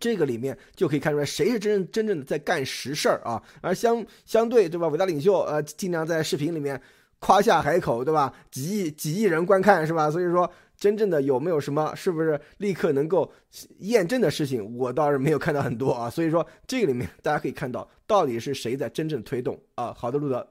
[0.00, 3.42] 这个里面就可以看出来谁是真真正的在干实事儿啊。
[3.60, 6.80] 而相相对对吧，伟大领袖呃经常在视频里面
[7.18, 8.34] 夸下海口对吧？
[8.50, 10.10] 几亿几亿人观看是吧？
[10.10, 10.50] 所以说。
[10.76, 13.32] 真正的有没有什么是不是立刻能够
[13.78, 16.08] 验证的事情，我倒是没有看到很多啊。
[16.10, 19.94] 所以说这个里面大家可以看到，到底是谁在真正推动啊？
[19.94, 20.46] 好的，路德。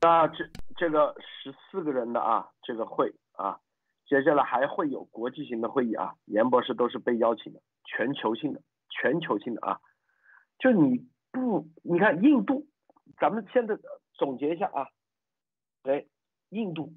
[0.00, 3.58] 那这这个十四个人的啊，这个会啊，
[4.06, 6.14] 接下来还会有国际型的会议啊。
[6.26, 9.78] 严博士都是被邀请的，全球性的，全球性的啊。
[10.58, 12.66] 就你不，你看印度，
[13.20, 13.76] 咱们现在
[14.14, 14.88] 总结一下啊，
[15.82, 16.04] 哎，
[16.48, 16.92] 印度。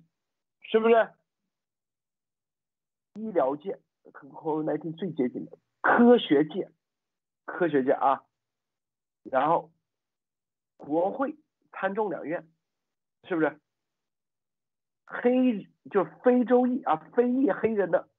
[0.72, 1.14] 是不是
[3.14, 3.80] 医疗界
[4.14, 6.72] 和 COVID-19 最接近的科学界？
[7.46, 8.26] 科学界啊，
[9.24, 9.72] 然后
[10.78, 11.38] 国会
[11.72, 12.50] 参众两院，
[13.24, 13.62] 是不是
[15.06, 18.10] 黑就非洲裔啊，非裔黑人的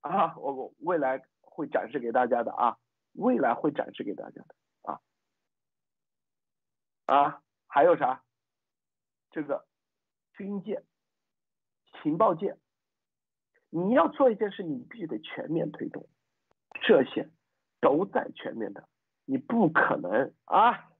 [0.00, 0.36] 啊？
[0.36, 2.78] 我我未来会展示给大家的啊，
[3.12, 5.00] 未来会展示给大家的啊
[7.06, 8.24] 啊，还有啥？
[9.30, 9.64] 这个
[10.32, 10.84] 军舰。
[12.02, 12.56] 情报界，
[13.70, 16.06] 你要做一件事，你必须得全面推动，
[16.82, 17.28] 这些
[17.80, 18.88] 都在全面的，
[19.24, 20.90] 你不可能啊！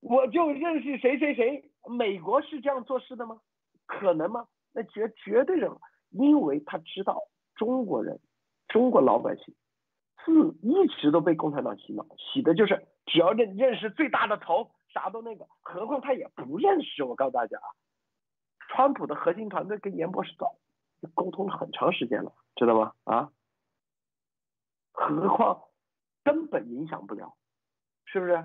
[0.00, 3.40] 我就认识谁谁谁，美国是这样做事的吗？
[3.86, 4.46] 可能吗？
[4.72, 5.70] 那绝绝对认，
[6.10, 8.20] 因为他知道中国人，
[8.68, 9.54] 中国老百姓
[10.24, 17.02] 是一直都被共产党洗脑，洗的就是只要认认识最大的头，啥都那个，何况他也不认识。
[17.02, 17.68] 我告诉大家啊，
[18.76, 20.54] 川普的核心团队跟严博士早
[21.00, 22.92] 就沟通了很长时间了，知道吗？
[23.04, 23.32] 啊，
[24.92, 25.62] 何况
[26.22, 27.34] 根本影响不了，
[28.04, 28.44] 是不是？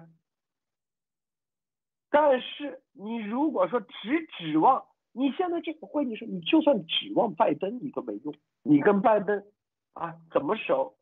[2.10, 4.86] 但是你如果说只指望。
[5.14, 8.34] 你现在这个会，议是你就算指望拜登，你都没用。
[8.64, 9.46] 你跟拜登
[9.92, 10.96] 啊怎么熟？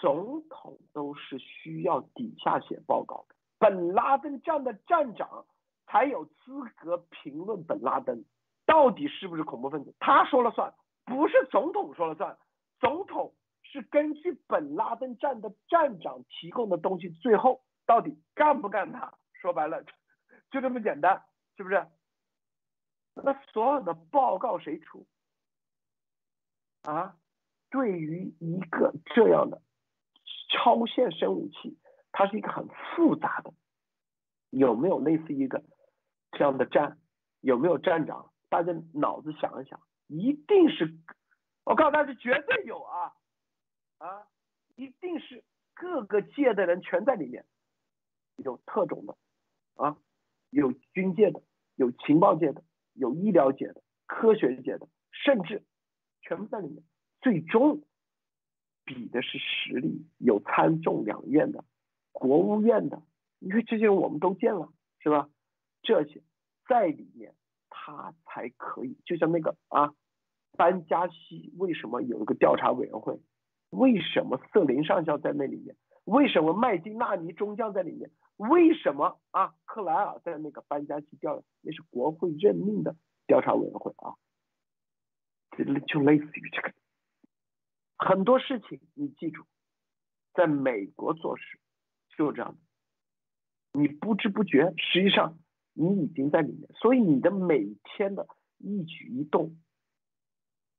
[0.00, 5.44] 总统都是需要底下写报告的，本拉登站的站长
[5.90, 8.24] 才有资格评论本拉登
[8.64, 10.72] 到底是不是恐怖分子，他说了算，
[11.04, 12.38] 不是总统说了算。
[12.78, 13.34] 总统
[13.64, 19.12] 是根据本拉登站的站长提供的东西，最后到底干不干他？
[19.32, 19.82] 说白了，
[20.50, 21.24] 就这么简单，
[21.56, 21.84] 是不是？
[23.14, 25.06] 那所有的报告谁出？
[26.82, 27.16] 啊，
[27.68, 29.60] 对于一个这样的
[30.48, 31.76] 超限生武器，
[32.12, 33.52] 它是一个很复杂的，
[34.50, 35.64] 有没有类似一个
[36.40, 36.96] 这样的站？
[37.42, 38.32] 有没有站长？
[38.48, 40.96] 大家脑子想一想，一定是，
[41.64, 43.12] 我告诉大家绝对有啊
[43.98, 44.26] 啊，
[44.74, 47.44] 一定是各个界的人全在里面，
[48.36, 49.18] 有特种的
[49.74, 49.98] 啊，
[50.48, 51.42] 有军界的，
[51.74, 52.64] 有情报界的。
[52.94, 55.62] 有医疗界的、科学界的，甚至
[56.22, 56.82] 全部在里面。
[57.20, 57.82] 最终
[58.84, 61.66] 比的是实力，有参众两院的、
[62.12, 63.02] 国务院的，
[63.40, 65.28] 因为这些我们都见了，是吧？
[65.82, 66.22] 这些
[66.70, 67.34] 在里面，
[67.68, 68.96] 他才可以。
[69.04, 69.92] 就像那个啊，
[70.56, 73.20] 班加西为什么有一个调查委员会？
[73.70, 75.74] 为什么瑟林上校在那里面？
[76.04, 78.12] 为什么麦金纳尼中将在里面？
[78.36, 79.52] 为什么啊？
[79.64, 82.94] 克莱尔在那个班加西调，那是国会任命的
[83.26, 84.14] 调查委员会啊，
[85.58, 86.72] 就就类似于这个。
[87.98, 89.44] 很多事情你记住，
[90.34, 91.58] 在美国做事
[92.16, 92.58] 就是这样的，
[93.80, 95.36] 你不知不觉，实际上
[95.80, 96.70] 你已经在里面。
[96.74, 98.28] 所以你的每天的
[98.58, 99.56] 一举一动，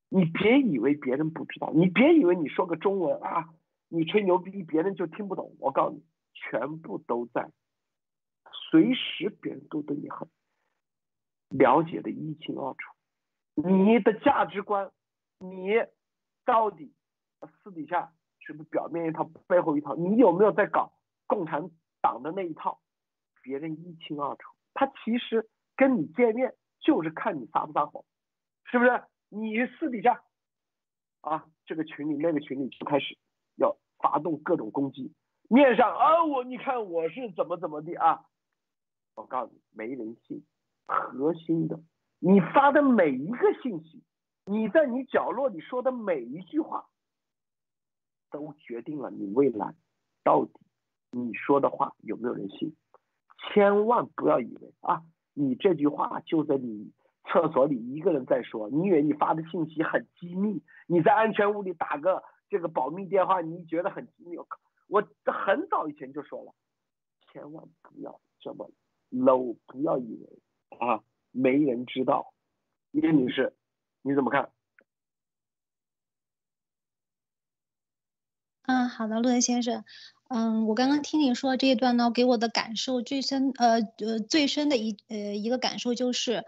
[0.10, 3.50] 你别以为别人不知道，你别以为你说个中文啊。
[3.94, 5.54] 你吹牛逼，别人就听不懂。
[5.60, 6.02] 我告诉你，
[6.34, 7.52] 全部都在，
[8.70, 10.30] 随时别人都对你很
[11.50, 12.80] 了解的一清二楚。
[13.56, 14.90] 你的价值观，
[15.40, 15.74] 你
[16.46, 16.94] 到底
[17.44, 19.94] 私底下是不是表面一套，背后一套？
[19.98, 20.94] 你有没有在搞
[21.28, 22.80] 共产党的那一套？
[23.42, 24.54] 别人一清二楚。
[24.74, 28.04] 他其实跟你见面就是看你撒不撒谎，
[28.66, 29.04] 是不是？
[29.30, 30.24] 你私底下
[31.22, 33.18] 啊，这个群里那个群里就开始。
[33.58, 35.14] 要发动各种攻击，
[35.50, 38.26] 面上啊，我你看我是怎么怎么的啊？
[39.14, 40.44] 我告诉你，没人信。
[40.88, 41.80] 核心的，
[42.20, 44.02] 你发的每一个信息，
[44.46, 46.88] 你在你角落里说的每一句话，
[48.32, 49.76] 都决定了你未来
[50.24, 50.54] 到底
[51.12, 52.76] 你说的话有没有人信。
[53.48, 56.92] 千万不要以为啊，你这句话就在你
[57.26, 62.24] 厕所里一个人在说，你以为你发的信息很机密，你在安全屋里打个。
[62.50, 64.36] 这个保密电话你觉得很机密？
[64.88, 66.54] 我很早以前就说了，
[67.32, 68.70] 千万不要这么
[69.10, 70.42] low，不要以为
[70.78, 72.34] 啊没人知道。
[72.92, 73.56] 叶女士，
[74.02, 74.52] 你怎么看？
[78.64, 79.86] 嗯，好的，陆先生。
[80.34, 86.46] 嗯，我刚刚听你说这一段呢，给我的感受最深，呃呃最深的一呃一个感受就是，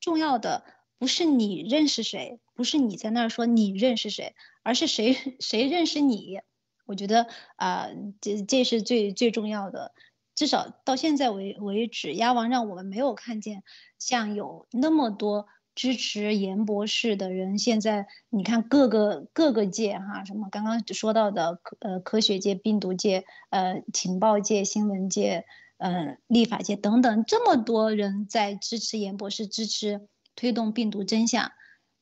[0.00, 0.64] 重要的
[0.98, 4.34] 不是你认识谁，不是你在那儿说你认识谁。
[4.62, 6.40] 而是谁谁认识你？
[6.86, 7.88] 我觉得啊，
[8.22, 9.92] 这这是最最重要的。
[10.34, 13.62] 至少到现在为为止，鸭王让我们没有看见
[13.98, 15.46] 像有那么多
[15.80, 17.56] 支持严博士的人。
[17.56, 25.46] 现在你看各个各个界哈，什么刚刚说到的科呃科学界、病毒界、呃情报界、新闻界、
[25.78, 30.06] 嗯立法界等等，这么多人在支持严博士，支持
[30.36, 31.52] 推动病毒真相。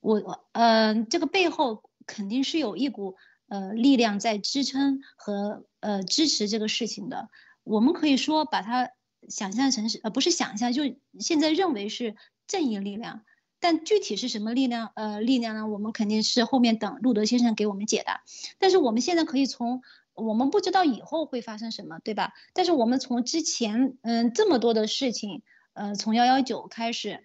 [0.01, 1.85] 我嗯，这个背后。
[2.11, 3.17] 肯定是有一股
[3.49, 7.29] 呃力量在支撑和呃支持这个事情的。
[7.65, 8.93] 我们可以说把它
[9.29, 10.85] 想象成是呃不是想象，就
[11.21, 12.17] 现在认为是
[12.47, 13.27] 正义力量。
[13.61, 15.67] 但具体是什么力量呃力量呢？
[15.67, 18.23] 我们肯定是后面等路德先生给我们解答。
[18.59, 19.83] 但是我们现在可以从
[20.15, 22.33] 我们不知道以后会发生什么，对吧？
[22.53, 25.43] 但是我们从之前嗯这么多的事情，
[25.75, 27.25] 呃从幺幺九开始。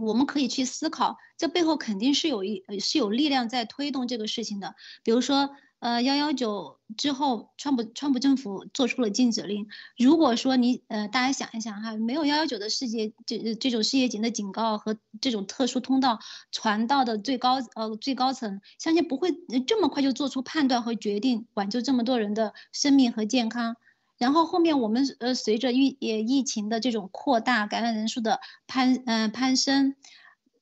[0.00, 4.74] 我们可以去思考，这背后肯定是有一是有力量在推动这个事情的。
[5.02, 5.50] 比如说，
[5.82, 9.66] 呃，幺幺九之后，川普川普政府做出了禁止令。
[9.98, 16.20] 如果说你呃，大家想一想哈，没有幺幺九的世界这这种世界级的警告和这种特殊通道
[16.52, 19.32] 传到的最高呃最高层，相信不会
[19.66, 23.74] 这么快就做出判断和决定，挽救这么多人的生命和健康。
[24.18, 29.96] 然后后面我们呃随着疫也疫情的这种扩大，感染人数的攀嗯攀升，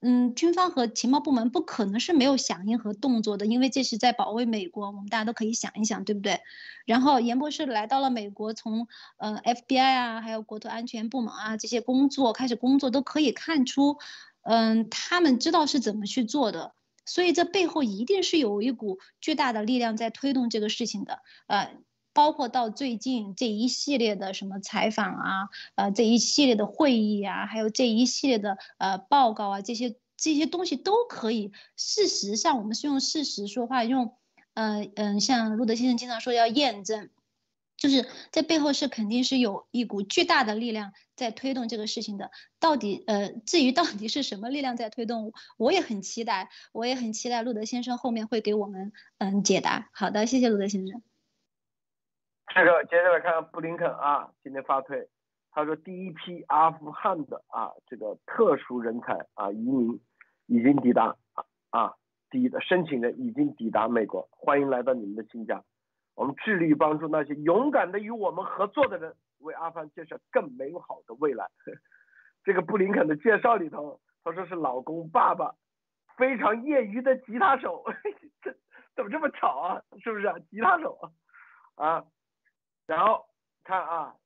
[0.03, 6.41] 嗯，军方和情报部门不可能是没有响应和动作的，因为这是在保卫美国，我们大家都可以想一想，对不对？
[6.87, 8.89] 然后严博士来到了美国，从
[9.19, 13.99] 呃 FBI 啊，还有国土安全部门啊这些工作开始工作，都可以看出，
[14.43, 16.73] 嗯，他们知道是怎么去做的，
[17.05, 21.77] 所以这背后一定是有一股巨大的力量在推动这个事情的，呃。
[22.13, 31.53] 包括到最近这一系列的什么采访啊，呃，这一系列的会议啊，还有这一系列的呃报告啊，这些这些东西都可以。
[31.77, 34.17] 事实上，我们是用事实说话，用，
[34.55, 37.11] 呃嗯，像路德先生经常说要验证，
[37.77, 42.31] 就是在背后是肯定是有一股巨大的力量在推动这个事情的。
[42.59, 49.89] 到底呃，至于到底是什么力量在推动，我也很期待，我也很期待路德先生后面会给我们嗯解答。
[49.95, 51.03] 好的，谢谢路德先生。
[52.53, 55.09] 这个接下来看布林肯啊，今天发推，
[55.53, 60.01] 他说第一批阿富汗的啊这个特殊人才啊移民
[60.47, 61.95] 已经抵达啊啊
[62.29, 65.63] 第一的申请人已经抵达美国，欢迎来到你们的新家，
[66.17, 71.47] 我们致力于帮助那些勇敢的与我们合作的人，为阿富汗建设更美好的未来。
[72.43, 75.55] 这个布林肯的介绍里头，他说是老公爸爸，
[76.17, 77.85] 非常业余的吉他手，
[78.43, 78.53] 这
[78.97, 79.83] 怎么这么巧啊？
[80.03, 80.37] 是不是啊？
[80.51, 80.99] 吉他手
[81.77, 82.05] 啊啊？
[82.91, 83.25] 然后
[83.63, 84.17] 看啊，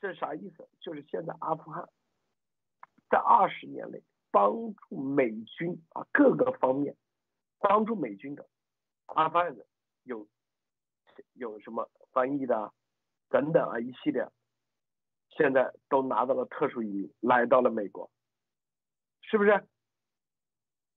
[0.00, 0.68] 这啥意思？
[0.80, 1.88] 就是现在阿富汗
[3.08, 4.02] 在二十年内
[4.32, 6.96] 帮助美军啊各个方面
[7.60, 8.44] 帮助美军的
[9.06, 9.64] 阿富汗人
[10.02, 10.26] 有
[11.34, 12.72] 有什么翻译的
[13.28, 14.28] 等等啊一系列，
[15.28, 18.10] 现在都拿到了特殊移民，来到了美国，
[19.20, 19.68] 是不是？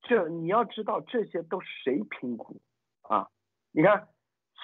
[0.02, 2.60] 这你要知道这些都谁评估
[3.04, 3.30] 啊？
[3.70, 4.08] 你看。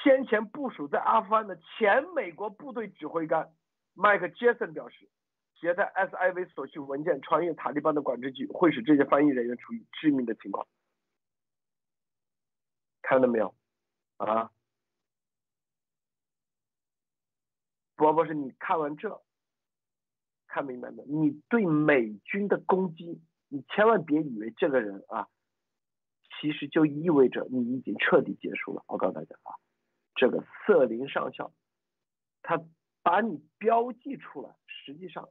[0.04, 3.52] 先前部署在阿富汗的前美国部队指挥官
[3.94, 5.10] 麦克杰森表示，
[5.56, 10.66] 携带 SIV 所需文件穿越塔利班的管制区，会使这些翻译人员处于致命的情况。
[13.02, 13.54] 看到没有？
[14.18, 14.52] 啊，
[17.96, 19.22] 博博士，你看完这，
[20.48, 21.04] 看明白没？
[21.06, 25.28] 你对美军的攻击，你千万别以为这个人啊，
[26.40, 28.84] 其实就意味着你已经彻底结束了。
[28.88, 29.56] 我告诉大家啊。
[30.20, 31.54] 这个瑟林上校，
[32.42, 32.62] 他
[33.02, 35.30] 把你标记出来，实际上，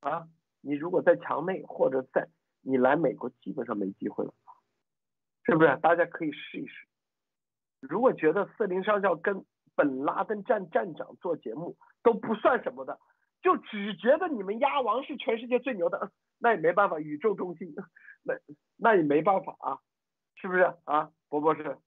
[0.00, 0.26] 啊，
[0.60, 2.28] 你如果在墙内或者在
[2.60, 4.34] 你来美国，基本上没机会了，
[5.44, 5.78] 是不是？
[5.80, 6.74] 大家可以试一试。
[7.78, 9.46] 如果觉得瑟林上校跟
[9.76, 12.98] 本拉登站站长做节目都不算什么的，
[13.40, 17.72] 就只觉得你们鸭王是全世界最牛的，那也没办法，宇宙中心，
[18.24, 18.34] 那
[18.76, 19.78] 那也没办法啊，
[20.34, 21.78] 是不是啊，博博士？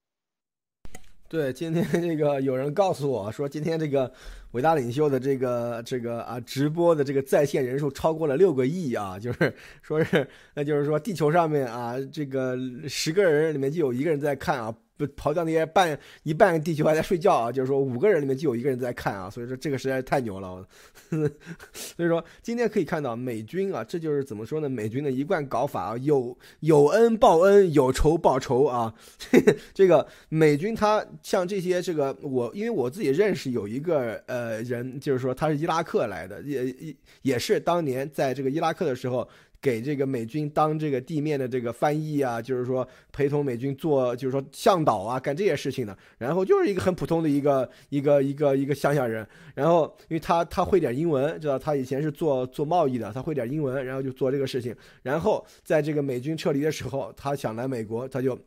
[1.32, 4.12] 对，今天这个有人告诉我说，今天这个
[4.52, 14.76] 伟大领袖的这个这个啊直播的这个在线人数超过了六个亿啊，就是说是，那就是说地球上面啊这个十个人里面就有一个人在看啊。
[15.08, 20.66] 跑掉那些半一半地球还在睡觉啊，就是说五个人里面就有一个人在看啊，所以说这个实在是太牛了。
[21.74, 24.70] 所以说今天可以看到美军啊，这就是怎么说呢？
[24.70, 28.94] 美军的一贯搞法啊，有有恩报恩，有仇报仇啊。
[29.74, 39.28] 这个美军他像这些这个我，因为我自己认识有一个呃人，就是说他是伊拉克来的，也也也是当年在这个伊拉克的时候。
[39.62, 45.96] 给这个美军当这个地面的这个翻译啊，就是说陪同美军做，就是说向导啊，干这些事情的。
[46.18, 49.26] 然后就是一个很普通的一个 一个一个一个乡下人。
[49.54, 54.76] 然后因为他他会点英文，知道他以前是做做贸易的，他会点英文，然后就做这个事情。
[55.04, 58.38] 然后在这个美军撤离的时候，他想来美国，他就。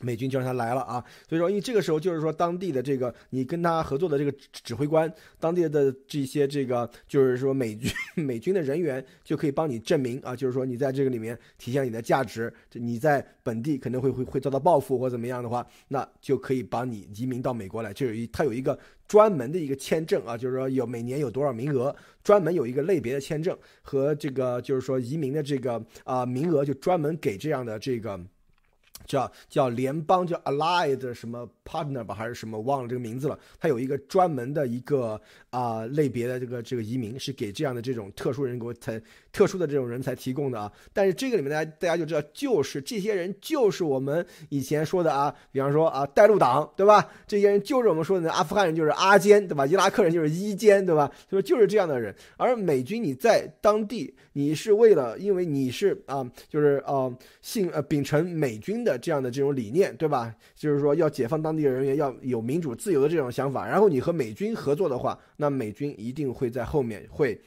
[0.00, 7.90] 美军就让他来了啊，所以说，因为这个时候就是说，当地的这个你跟他合作的这个指挥官，当地的这些这个就是说美军
[8.24, 17.92] 美军的人员就可以帮你证明啊，就是说你在这个里面体现你的价值，你在本地可能会会会遭到报复或怎么样的话，那就可以帮你移民到美国来。
[17.92, 18.76] 就有一他有一个
[19.06, 28.20] 专门的一个签证啊，就是说有每年有多少名额，专门有一个类别的签证和这个就是说移民的这个啊名额，就专门给这样的这个。
[29.06, 33.38] 叫叫联邦叫 Allied 什么 partner 吧，还是什么忘了这个名字了。
[33.58, 39.00] 它有一个专门的一个啊类别的这个这个移民是给这样的这种特殊人格才
[39.32, 40.70] 特殊的这种人才提供的啊。
[40.92, 47.08] 但是这个里面大家大家就知道，就是这些人就是我们以前说的啊，比方说啊带路党对吧？
[47.26, 49.66] 这些人就是我们说的阿富汗人就是阿坚对吧？
[49.66, 51.10] 伊拉克人就是伊坚对吧？
[51.30, 52.14] 就是就是这样的人。
[52.36, 57.10] 而美军你在当地你是为了因为你是啊就是啊
[57.40, 60.34] 信呃秉承美军的这样的这种理念对吧？
[60.54, 63.66] 就是说要解放当地人员，要有民主自由的这种想法。
[63.66, 67.40] 然后你和美军合作的话，那美军一定会在后面会。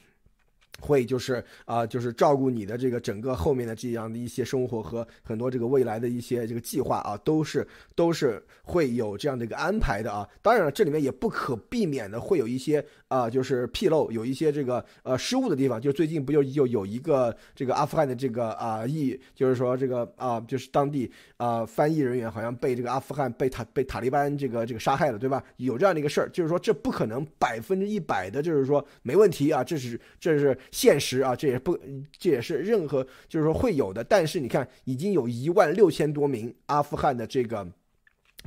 [0.80, 10.28] 会就是啊，就是照顾你的这个整个后面的这样的一些生活和很多这个未来的一些这个计划啊，都是都是会有这样的一个安排的啊。
[10.40, 15.80] 当然了，这里面也不可避免的会有一些啊，就是纰漏，有一些这个呃失误的地方。
[15.80, 25.42] 就最近不就就有一个这个阿富汗的这个啊译，就是说这个啊，就是当地啊翻译人员好像被这个阿富汗被塔被塔利班这个这个杀害了，对吧？
[25.56, 30.56] 有这样的一个事儿，就是说这不可能百分之一百的，就是说没问题啊，这是这是。
[30.70, 31.76] 现实啊，这也不，
[32.18, 34.04] 这也是任何就是说会有的。
[34.04, 37.66] 但是你看，已经有一万六千多名阿富汗的这个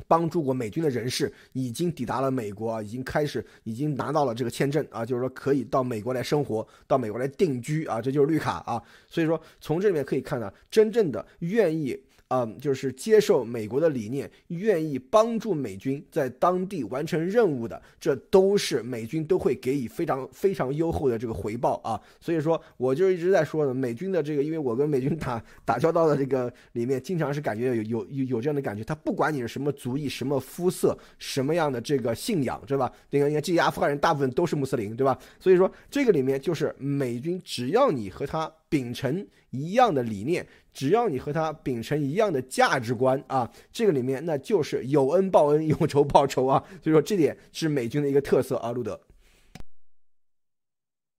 [0.08, 8.82] 帮助过美军的人士已经抵达了美国，已经开始，已经拿到了这个签证啊，就是说可以到美国来生活，到美国来定居啊，这就是绿卡啊。
[9.08, 12.00] 所以说，从这里面可以看到，真正的愿意。
[12.34, 22.00] 嗯，就是接受美国的理念，愿意帮助美军在当地完成任务的，这都是美军都会给予非常非常优厚的这个回报啊。
[22.22, 32.90] 所以说，我就一直在说呢，美军的这个，因为我跟美军打打交道的这个里面，经常是感觉有有有有这样的感觉，他不管你是什么族裔、什么肤色、什么样的这个信仰，对吧？
[33.10, 35.20] 你看，你看这些阿富汗人大部分都是穆斯林，对吧？
[35.38, 38.50] 所以说，这个里面就是美军，只要你和他。
[38.72, 46.64] 秉承一样的理念，只要你和他秉承一样的价值观啊，这个里面那就是有恩报恩，有仇报仇啊。
[46.82, 49.00] 所以说这点是美军的一个特色啊，路德。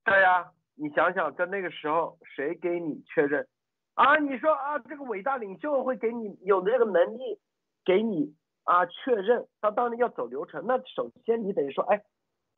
[0.03, 3.47] 对呀，你想想，在那个时候谁给你确认
[3.93, 4.17] 啊？
[4.17, 7.39] 你说啊，这个伟大领袖会给你有这个能力
[7.85, 9.47] 给你啊确认？
[9.61, 10.65] 他当然要走流程。
[10.67, 12.03] 那首先你得说，哎，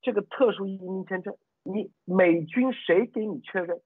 [0.02, 3.80] 这个特殊移民签证，你美军谁给你确认？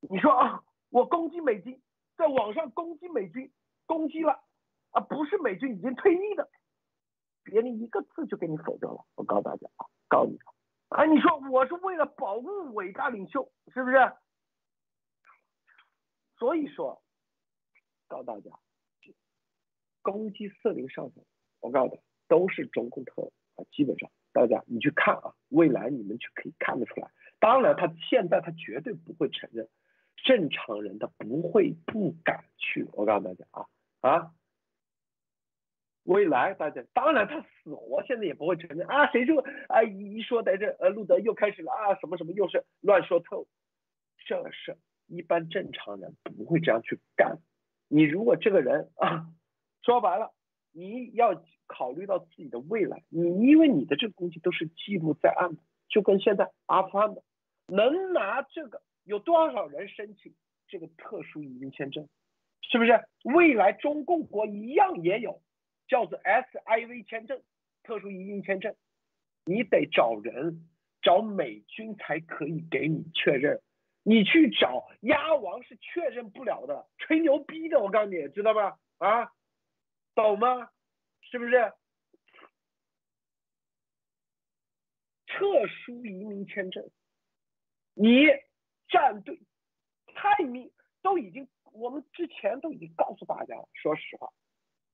[0.00, 1.80] 你说啊，我攻击美军，
[2.16, 3.52] 在网上攻击美军，
[3.86, 4.40] 攻击了，
[4.90, 6.48] 啊，不是美军已经退役的，
[7.42, 9.04] 别人一个字就给你否掉了。
[9.16, 10.38] 我告诉大家啊，告诉你
[10.88, 13.96] 啊，你说我是为了保护伟大领袖，是不是？
[16.38, 17.02] 所以说，
[18.06, 18.50] 告诉大家，
[20.02, 21.24] 攻击四零上层，
[21.60, 27.10] 我告诉你，都是中共特务啊，基本上大家你去看啊，未来你们就可以看得出来。
[27.40, 29.68] 当然，他现在他绝对不会承认。
[30.24, 33.66] 正常人他不会不敢去，我告诉大家啊
[34.00, 34.30] 啊，
[36.04, 43.46] 未来大家当然他死活现在也不会承认啊，谁说啊一说在这呃路德又开始了啊什么什么又是乱说透，
[44.26, 47.38] 这是一般正常人不会这样去干。
[47.88, 49.26] 你如果这个人啊
[49.82, 50.32] 说白了，
[50.72, 57.22] 你要考虑到自己的未来，你因为你的这个东西都是记录在案的，就跟现在阿富汗的
[57.66, 58.80] 能拿这个。
[59.04, 60.34] 有多少人申请
[60.68, 62.08] 这个特殊移民签证？
[62.62, 62.92] 是不是
[63.22, 65.42] 未来中共国一样也有
[65.86, 67.42] 叫做 SIV 签证、
[67.82, 68.74] 特殊移民签证？
[69.44, 70.66] 你得找人，
[71.02, 73.60] 找美军才可以给你确认。
[74.02, 77.80] 你去找鸭王是确认不了的，吹牛逼的。
[77.80, 78.78] 我告诉你，知道吧？
[78.98, 79.30] 啊，
[80.14, 80.70] 懂吗？
[81.20, 81.72] 是不是？
[85.26, 86.90] 特殊移民签证，
[87.94, 88.26] 你。
[88.94, 89.40] 站队
[90.14, 90.70] 太明
[91.02, 93.68] 都已经，我们之前都已经告诉大家了。
[93.72, 94.28] 说实话，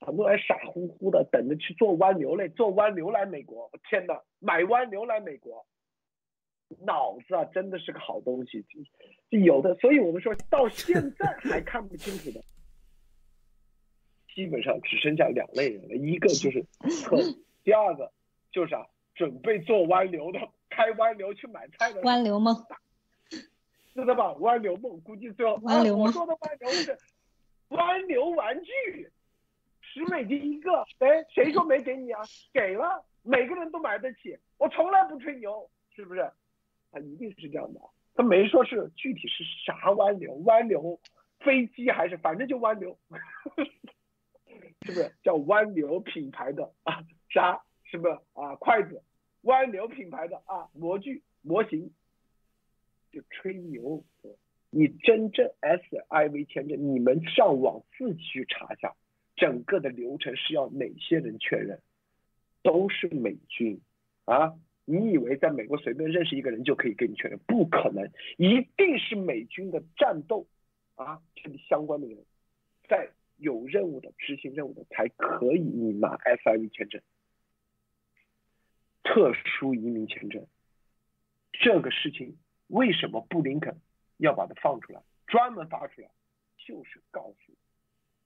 [0.01, 3.68] 很多人傻乎乎的等着去做湾流嘞，做湾流来美国。
[3.70, 5.66] 我天哪，买湾流来美国，
[6.80, 8.64] 脑子啊真的是个好东西，
[9.30, 9.75] 就有的。
[9.75, 12.42] 所以我们说到现在还看不清楚的，
[14.34, 16.62] 基本上只剩下两类人了，一个就是
[17.04, 17.18] 特，
[17.62, 18.11] 第二个
[18.50, 20.38] 就是啊准备做湾流的，
[20.70, 22.66] 开湾流去买菜的湾流吗？
[24.01, 24.33] 知道吧？
[24.35, 26.99] 湾流梦估计最后，我说的湾流是
[27.68, 29.11] 湾流玩具，
[29.81, 30.85] 十美金一个。
[30.99, 32.21] 哎，谁说没给你啊？
[32.53, 34.39] 给了，每个人都买得起。
[34.59, 36.31] 我从来不吹牛，是不是？
[36.93, 37.81] 他一定是这样的。
[38.14, 41.01] 他没说是具体是啥湾流，湾流
[41.39, 42.99] 飞机还是反正就湾流，
[44.83, 47.05] 是不是叫湾流品牌的啊？
[47.29, 47.63] 啥？
[47.85, 48.57] 是不是啊？
[48.57, 49.03] 筷子，
[49.43, 50.68] 湾流品牌的啊？
[50.72, 51.93] 模具模型。
[53.11, 54.04] 就吹牛，
[54.70, 58.95] 你真正 SIV 签证，你们上网自己去查一下，
[59.37, 61.80] 整个的流程是要哪些人确认？
[62.62, 63.80] 都是美军
[64.26, 64.54] 啊！
[64.84, 67.38] 你以为在美国随便认识一个人就可以给你确认？
[67.46, 70.46] 不可能，一定是美军的战斗
[70.95, 72.18] 啊，这里相关的人，
[72.88, 77.00] 在有任务的执行任务的才可以你拿 S I V 签证，
[79.03, 80.46] 特殊移民签证。
[81.53, 82.37] 这个事情
[82.71, 83.80] 为什么布林肯
[84.17, 86.09] 要把它放出来，专门发出来，
[86.57, 87.53] 就是告诉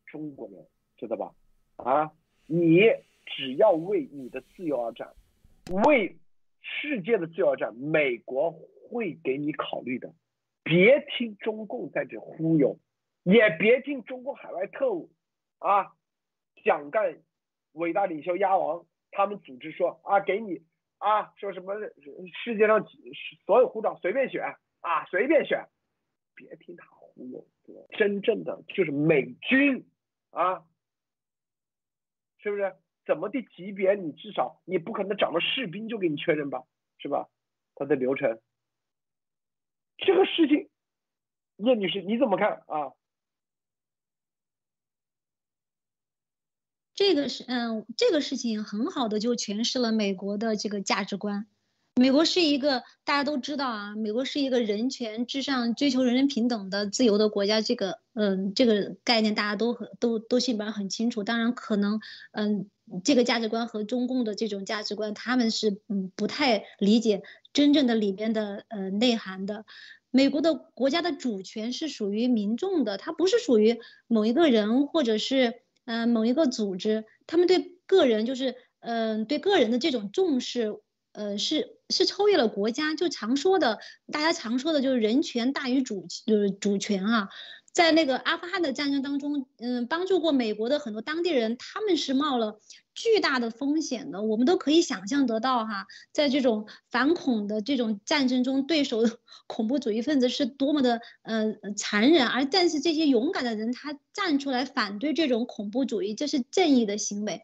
[0.07, 0.67] 中国人，
[0.97, 1.35] 知道吧？
[1.77, 2.13] 啊，
[2.47, 2.81] 你
[3.27, 5.15] 只要为你的自由而战，
[5.87, 6.17] 为
[6.61, 10.15] 世界的自由而战，美国会给你考虑的。
[10.63, 12.79] 别听中共在这忽悠，
[13.23, 15.11] 也别听中共海外特务
[15.59, 15.95] 啊，
[16.63, 17.19] 蒋干
[17.73, 20.63] 伟大领袖鸭王他们组织说啊，给你
[21.05, 21.75] 啊，说什么
[22.43, 22.83] 世界上
[23.45, 24.43] 所有护照随便选
[24.81, 25.69] 啊，随便选，
[26.35, 27.47] 别听他忽悠，
[27.91, 29.87] 真正的就是美军
[30.31, 30.65] 啊。
[32.39, 32.75] 是不是
[33.05, 33.95] 怎么的级别？
[33.95, 36.65] 你至少你不可能找个士兵就给你确认吧，
[36.97, 37.29] 是吧？
[37.75, 38.41] 他的流程，
[39.99, 40.71] 这个事情，
[41.57, 42.93] 叶女士你怎么看啊？
[46.95, 51.47] 这个是嗯，这个事情很好的就诠释了美国的这个价值观。
[51.97, 57.61] 美国是一个大家都知道啊，美国是一个人权至上、追求人人平等的自由的国家。
[57.61, 61.23] 这个，嗯，这个概念大家都很都都基本上很清楚。
[61.23, 62.01] 当然，可能，
[62.33, 62.69] 嗯，
[63.05, 67.23] 这个价值观和中共的这种价值观，他们是嗯不太理解
[67.53, 69.65] 真正的里边的呃内涵的。
[70.11, 75.55] 美国的国家的主权是属于民众的，它不是属于某一个人或者是
[75.85, 77.05] 嗯某一个组织。
[77.27, 80.81] 他们对个人就是嗯对个人的这种重视。
[81.13, 83.79] 呃，是是超越了国家，就常说的，
[84.11, 87.29] 大家常说的就是人权大于主，就是主权啊。
[87.75, 92.61] 在那个阿富汗的战争当中，嗯，帮助过美国的很多当地人，他们是冒了
[92.95, 94.23] 巨大的风险的。
[94.23, 99.03] 我们都可以想象得到哈，在这种反恐的这种战争中，对手
[99.49, 107.43] 恐怖主义分子是多么的呃残忍，而但是这些勇敢的人，他站出来反对这种恐怖主义，这是正义的行为。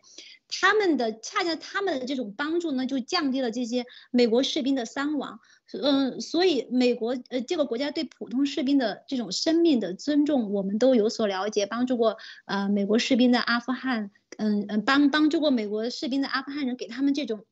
[0.50, 5.40] 他们的恰恰他们的这种帮助呢，就降低了这些美国士兵的伤亡。
[5.72, 11.66] 嗯，所以美国呃这个国家对普通士兵的这种生命的尊重，我们都有所了解。
[11.66, 17.46] 帮助过呃美国士兵的阿富汗，嗯嗯帮帮助过美国士兵的阿富汗人，给他们这种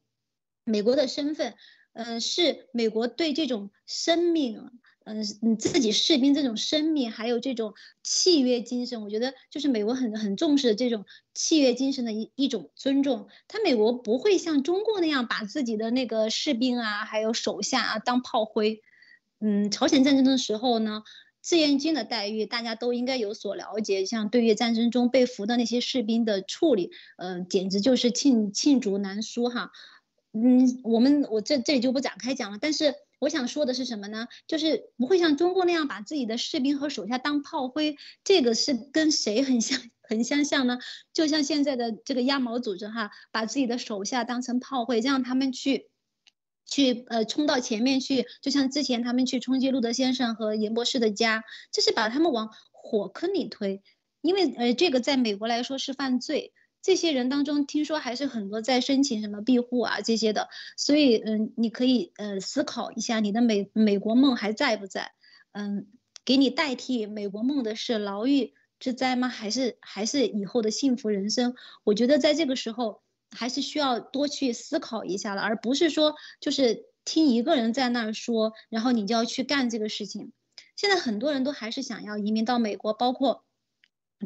[0.65, 1.55] 美国的身份，
[1.93, 4.71] 嗯是美国对这种生命。
[5.11, 7.73] 嗯，你自己士兵这种生命，还有这种
[8.03, 13.29] 契约精神，我觉得就是美国很很重视的这种契约精神的一一种尊重。
[13.49, 18.83] 他美国不会像中国那样把自己的那个士兵啊，还有手下啊当炮灰。
[19.41, 21.05] 嗯，朝鲜战争的时候呢，
[21.41, 29.71] 志愿军的待遇大家都应该有所了解，像对越战争中被俘的那些士兵的处理，嗯，简直就是罄罄竹难书哈。
[30.35, 32.95] 嗯，我们我这这里就不展开讲了，但是。
[33.19, 34.29] 我想说的是什么呢？
[34.47, 40.79] 就是不会像中国那样把自己的士兵和手下当炮灰，这个是跟谁很相 很相像呢？
[41.13, 45.89] 就像现在的这个鸭毛组织哈，把自己的手下当成炮灰，让他们去
[46.65, 53.83] 去呃冲到前面去，就像之前他们去冲击路德先生和严博士的家，这是把他们往火坑里推，
[54.21, 56.53] 因为呃这个在美国来说是犯罪。
[56.81, 65.13] 这些人当中，听说还是很多在申请什么庇护啊这些的，所以嗯，你可以呃思考一下，你的美美国梦还在不在？
[65.53, 65.89] 嗯，
[66.25, 69.29] 给你代替美国梦的是牢狱之灾吗？
[69.29, 71.57] 还是还是以后的幸福人生？
[71.85, 73.03] 我觉得在这个时候
[73.37, 80.33] 还是需要多去思考一下了，而不是说就是听一个人在那儿说，然后你就要去干这个事情。
[80.77, 83.45] 现在很多人都还是想要移民到美国，包括。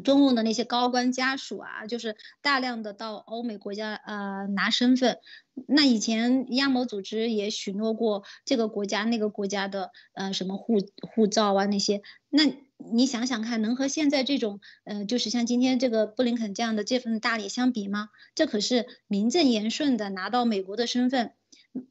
[0.01, 5.19] 中共的那些高官家属啊，就是大量的到欧美国家呃拿身份。
[5.67, 12.01] 那以前亚某组织也许诺过这个国家那个国家的呃什么护护照啊那些。
[12.29, 12.43] 那
[12.77, 18.09] 你想想看，能和现在这种呃就是像今天这个布林肯这样的这份大礼相比吗？
[18.33, 21.33] 这可是名正言顺的拿到美国的身份。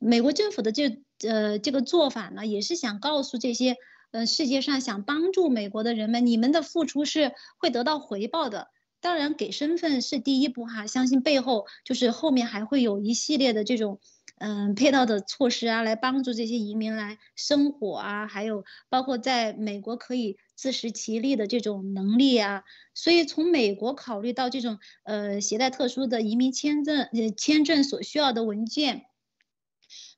[0.00, 3.76] 美国政府的这呃这个做法呢，也是想告诉这些。
[4.12, 8.68] 嗯，世界上想帮助美国的人们，你们的付出是会得到回报的。
[9.00, 13.98] 当然，给身份是第一步哈，相信背后就是后面还会有一系列的这种
[14.38, 22.64] 嗯配套的措施啊，来帮助这些移民来生活啊，还有包括在美国可以自食其力的这种能力啊。
[22.94, 29.06] 所以，从美国考虑到这种呃携带特殊的移民签证呃签证所需要的文件。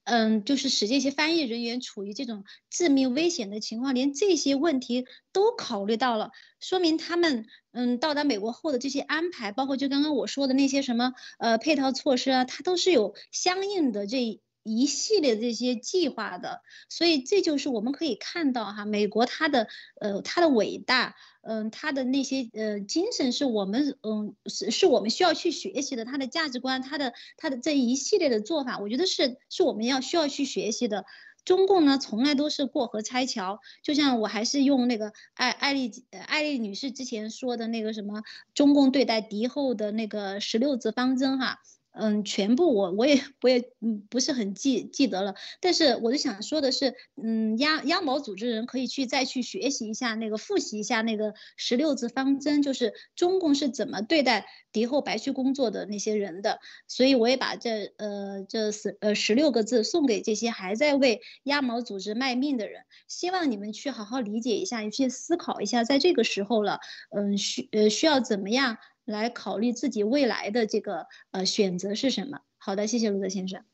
[0.04, 16.62] 嗯，就是使这些翻译人员处于这种致命危险的情况，连这些问题都考虑到了，说明他们嗯，到达美国后的这些安排，包括就刚刚我说的那些什么呃配套措施啊，它都是有相应的这一系列这些计划的。
[16.88, 19.68] 所以这就是我们可以看到哈，美国它的
[20.00, 31.04] 呃它的伟大，嗯，它的那些呃精神是我们嗯是是我们需要去学习的，它的价值观，它的它的这一系列的做法，我觉得是是我们要需要去学习的。
[31.44, 35.92] 中共呢，从来都是过河拆桥，就像我还是用那个艾艾丽
[36.26, 38.22] 艾丽女士之前说的那个什么
[38.54, 41.58] 中共对待敌后的那个十六字方针哈。
[41.96, 56.58] 嗯，全部我我也我也嗯不是很记记得了，但是我就想说的是，嗯，央央毛组织人可以去再去学习一下那个复习一下那个十六字方针，就是中共是怎么对待敌后白区工作的那些人的，
[56.88, 66.80] 所以我也把这呃这十呃十六个字送给这些还在为央毛组织卖命的人，希望你们去好好理解一下，去思考一下，在这个时候了，
[67.16, 68.78] 嗯需呃需要怎么样。
[69.04, 72.40] 来考虑自己未来的这个呃选择是什么？
[72.58, 73.64] 好的，谢谢卢德先生。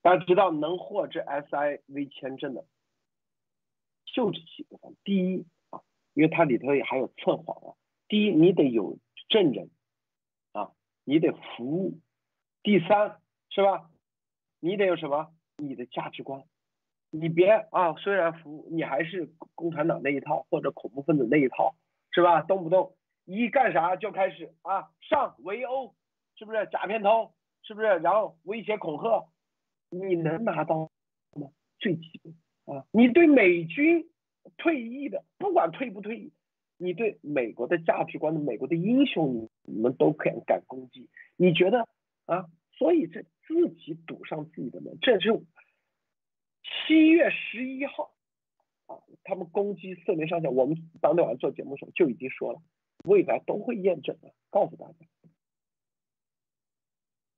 [0.00, 2.64] 大家知道能获这 SIV 签证的
[4.04, 5.80] 就这几个方第一啊，
[6.12, 7.76] 因为它里头也还有测谎啊。
[8.08, 8.98] 第一，你得有
[9.28, 9.70] 证人
[10.52, 10.72] 啊，
[11.04, 12.00] 你得服务。
[12.64, 13.90] 第三，是吧？
[14.58, 15.32] 你得有什么？
[15.56, 16.44] 你的价值观。
[17.10, 21.76] 你别啊，虽然服务，你还是共产党那一套或者恐怖分子那一套，
[22.10, 22.42] 是吧？
[22.42, 22.96] 动不动。
[23.24, 25.94] 一干啥就开始啊上围殴，
[26.36, 27.32] 是不是假片头？
[27.62, 27.86] 是不是？
[27.98, 29.28] 然后威胁恐吓，
[29.90, 30.90] 你能拿到
[31.34, 31.48] 吗？
[31.78, 34.08] 最基本啊，你对美军
[34.56, 36.32] 退役的，不管退不退役，
[36.76, 41.08] 你对美国的价值观的美国的英雄，你们都敢敢攻击？
[41.36, 41.88] 你觉得
[42.26, 42.46] 啊？
[42.72, 45.30] 所以这自己堵上自己的门，这是
[46.64, 48.12] 七月十一号
[48.86, 52.60] 啊，他们攻击色联上校，我们当天晚上做节目的时候就已经说了。
[53.04, 55.06] 未来都会验证的，告诉大家，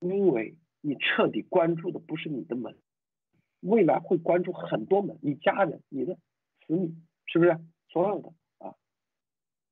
[0.00, 2.76] 因为你彻底关注的不是你的门，
[3.60, 6.14] 未来会关注很多门，你家人、你的
[6.66, 6.94] 子女，
[7.26, 7.58] 是不是
[7.88, 8.74] 所有的啊？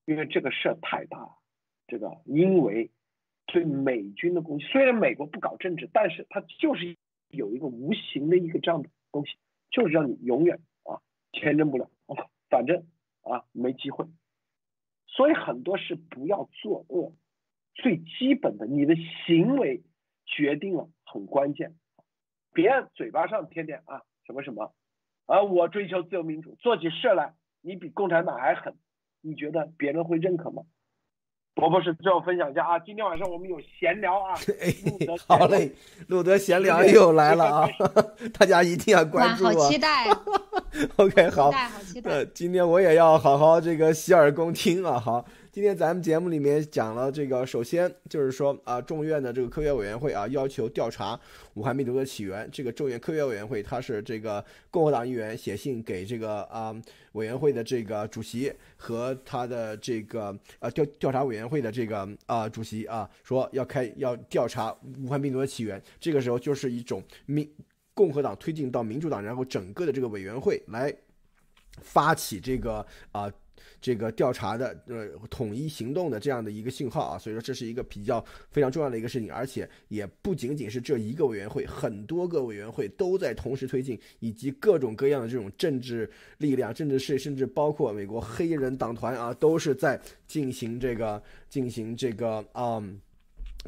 [0.06, 1.38] 因为这个事儿太大了，
[1.86, 2.90] 这个因为
[3.46, 6.96] 对美军的攻击，虽然美国不搞政治，但是它就是
[7.28, 9.36] 有一个无形的一个这样的东西，
[9.70, 11.02] 就是让你永远啊
[11.32, 11.90] 签证不了，
[12.48, 12.86] 反正
[13.20, 14.06] 啊没机会。
[15.14, 17.12] 所以很多事不要作恶，
[17.74, 19.82] 最基本的，你的行为
[20.24, 21.74] 决定了很关键。
[22.54, 24.74] 别嘴巴上天天啊什么什么，
[25.26, 28.74] 啊我追求自由民主，做起事来你比共产党还狠，
[29.20, 30.62] 你觉得别人会认可吗？
[31.62, 34.34] 伯伯是最后分享一下啊，今天晚上我们有闲聊啊，
[35.28, 35.70] 好嘞，
[36.08, 37.68] 路德闲聊又来了啊，
[38.36, 40.08] 大家一定要关注啊，好期待。
[40.96, 42.10] OK，好，期待好期待。
[42.10, 45.24] 呃，今天我也要好好这个洗耳恭听啊，好。
[45.52, 51.20] 今天咱们节目里面讲了这个，首先就是说啊，众院的这个科学委员会啊，要求调查
[51.52, 52.48] 武汉病毒的起源。
[52.50, 56.74] 这个众院科学委员会，他是这个共和党议员写信给这个啊
[57.12, 64.74] 委员会的这个主席和他的这个呃调调查委员会的这个啊主席啊，说要开要调查
[65.04, 65.78] 武汉病毒的起源。
[66.00, 67.46] 这个时候就是一种民
[67.92, 70.90] 共和党推进到民主党，然后整个的这个委员会来
[71.82, 73.30] 发起这个啊。
[73.82, 92.80] 这个调查的呃统一行动的这样的一个信号啊，所以说这是一个比较非常重要的一个事情，而且也不仅仅是这一个委员会，很多个委员会都在同时推进，以及各种各样的这种政治力量、政治势，甚至包括美国黑人党团啊，都是在进行这个进行这个啊。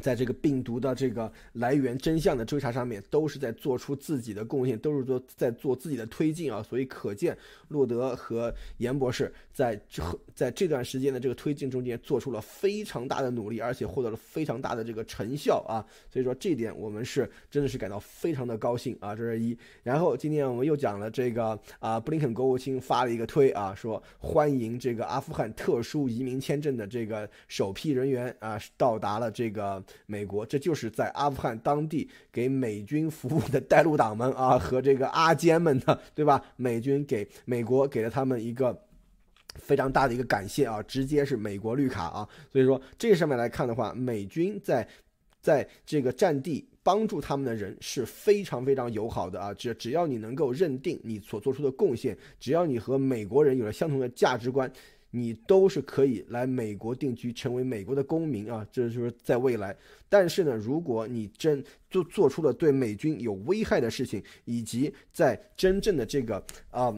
[0.01, 6.63] 在这个病毒的这个来源真相的追查上面，都是在做出自己的贡献，都是做在做自己的推进啊。
[6.63, 7.37] 所以可见，
[7.69, 10.03] 洛德和严博士在这
[10.35, 15.85] 在这段时间的这个推进中间做出了非常大的努力，而且获得了非常大的这个成效啊。
[16.11, 19.15] 所以说这点我们是真的是感到非常的高兴啊。
[19.15, 19.57] 这是一。
[19.83, 29.84] 然后今天我们又讲了这个啊，布林肯国务卿发了一个推啊，说欢迎这个阿富汗特殊移民签证的这个首批人员啊到达了这个。
[30.07, 36.43] 美国，这就是在阿富汗当地给美军服务的带路党们啊，和这个阿坚们的，对吧？
[36.57, 38.79] 美军给美国给了他们一个
[39.57, 42.29] 非常大的一个感谢啊，直接是美国绿卡啊。
[42.51, 44.87] 所以说，这上面来看的话，美军在
[45.41, 49.55] 在这个战地帮助他们的人是非常非常友好的啊。
[49.55, 54.71] 只只要你能够认定你所做出的贡献，只要你和美国人有了相同的价值观。
[55.17, 58.67] 你都是可以来美国定居，成为美国的公民啊！
[58.73, 59.77] 这就是在未来。
[60.09, 66.93] 但是呢，如果你真做做出了对美军有危害的事情，以及在真正的这个啊，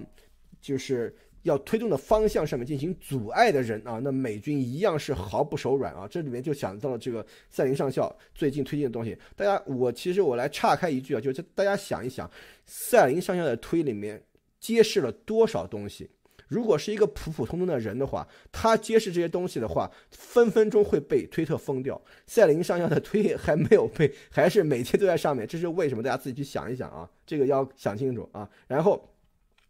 [0.62, 6.08] 就是要推动的方向上面进行阻碍的人啊，那美军一样是毫不手软啊。
[6.08, 9.14] 这里面就想到了这个赛林上校最近推进的东西。
[9.36, 12.30] 大家，我其实我来岔开一句啊，就是大家想一想，
[12.64, 14.22] 赛林上校的推里面
[14.58, 16.08] 揭示了多少东西？
[16.48, 22.00] 如果是一个普普通通的人的话，他揭示这些东西的话，分分钟会被推特封掉。
[22.26, 26.02] 赛琳上校的推还没有被， 还是每天都在上面，这是为什么？
[26.02, 28.48] 大家自己去想一想啊，这个要想清楚啊。
[28.66, 29.12] 然后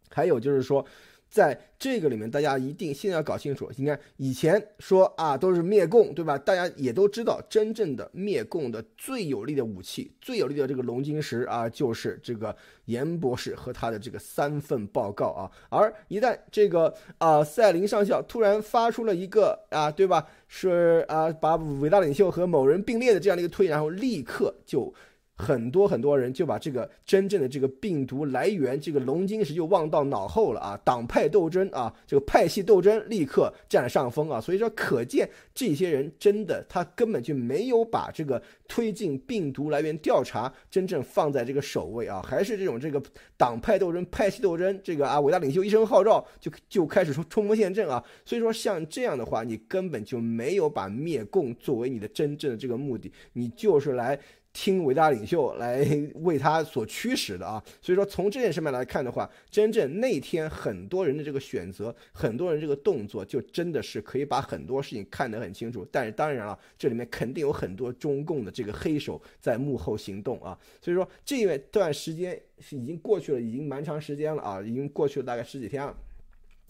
[0.09, 0.85] 还有就是说。
[1.29, 3.69] 在这个里面，大家一定现在要搞清楚。
[3.75, 6.37] 你看，以前说啊，都是灭共，对吧？
[6.37, 12.55] 大家也都知道，真正的灭共的最有力的武器，最有力的这个龙晶石啊，就是这个
[12.85, 15.51] 严博士和他的这个三份报告啊。
[15.69, 20.27] 而一旦这个啊，赛林上校突然发出了一个啊，对吧？
[20.47, 24.93] 是啊，把伟大领袖和某人并列的这样的一个推，然后立刻就。
[25.37, 30.79] 很多很多人就把这个真正的这个病毒来源，这个龙晶石就忘到脑后了啊！
[30.83, 34.41] 党派斗争啊，这个派系斗争立刻占了上风啊！
[34.41, 42.99] 所以说，可见这些人真的他根本就没有把这个推进病毒来源调查真正放在这个首位啊，还是这种这个
[43.37, 48.03] 党派斗争、派系斗争，这个啊伟大领袖一声号召就就开始冲冲锋陷阵啊！
[48.25, 54.19] 所以说，像这样的话，你根本就没有把灭共作为你的真正的这个目的，你就是来。
[54.59, 55.85] 听伟大领袖来
[56.23, 65.87] 为他所驱使的啊，所以说从这件事面来看的话，真正那天很多人的这个选择，很多人这个动作，就真的是可以把很多事情看得很清楚。
[65.91, 70.57] 但是当然了，这里面肯定有很多中共的这个黑手在幕后行动啊。
[70.81, 75.95] 所以说这一段时间已经过去了，已经蛮长时间了啊，已经过去了大概十几天了。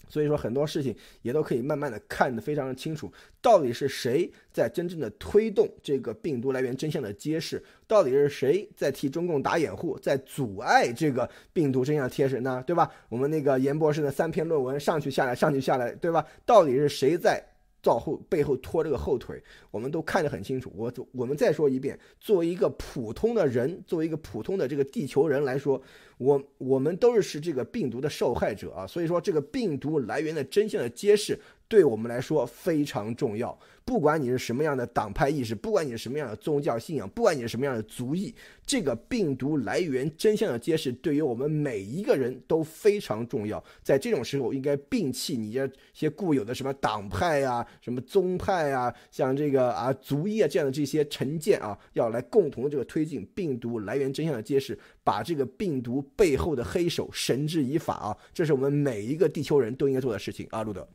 [0.08, 7.62] 所以说很多事情也都可以慢慢的看得非常的清楚，到底是谁在真正的推动这个病毒来源真相的揭示？
[7.86, 12.62] 到底是谁在替中共打掩护，在阻碍这个病毒真相的揭示呢？
[12.66, 12.90] 对吧？
[13.08, 16.24] 我们那个严博士的三篇论文上去下来，上去下来，对吧？
[16.44, 17.42] 到底是谁在？
[17.82, 20.72] 造后背后拖这个后腿，我们都看得很清楚。
[20.74, 25.80] 我我们再说一遍，作为一个普通的人，作为一个普通的这个地球人来说，
[26.18, 28.86] 我我们都是是这个病毒的受害者啊。
[28.86, 31.38] 所以说，这个病毒来源的真相的揭示，
[31.68, 33.58] 对我们来说非常重要。
[33.88, 38.34] 不管你是什么样的党派意识，不管你是什么样的宗教信仰，不管你是什么样的族裔，
[38.66, 43.64] 这个病毒来源真相的揭示，对于我们每一个人都非常重要。
[43.82, 58.16] 在这种时候，应该摒弃你这些固有的什么党派啊、什么宗派啊，像这个啊族裔啊这样的这些成见啊，要来共同的这个推进病毒来源真相的揭示，把这个病毒背后的黑手绳之以法啊！
[58.34, 60.86] 这是我们每一个地球人都应该做的事情啊，路德。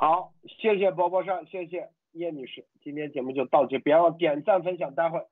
[0.00, 5.26] 好，谢谢波波上，谢谢叶女士，今天节目就到这，别忘点赞分享，待会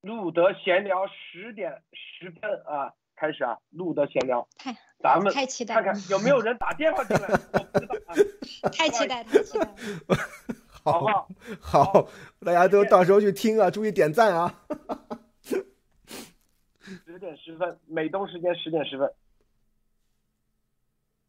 [0.00, 8.16] 路德闲聊十点十分啊开始啊，路德闲聊，太咱们太期待看看有没有人打电话进来， 我不知道啊，
[8.72, 9.68] 太期待太期待，
[10.82, 11.28] 好？
[11.60, 12.08] 好，
[12.40, 14.64] 大家都到时候去听啊，注意点赞啊，
[15.42, 19.12] 十点十分，美东时间十点十分。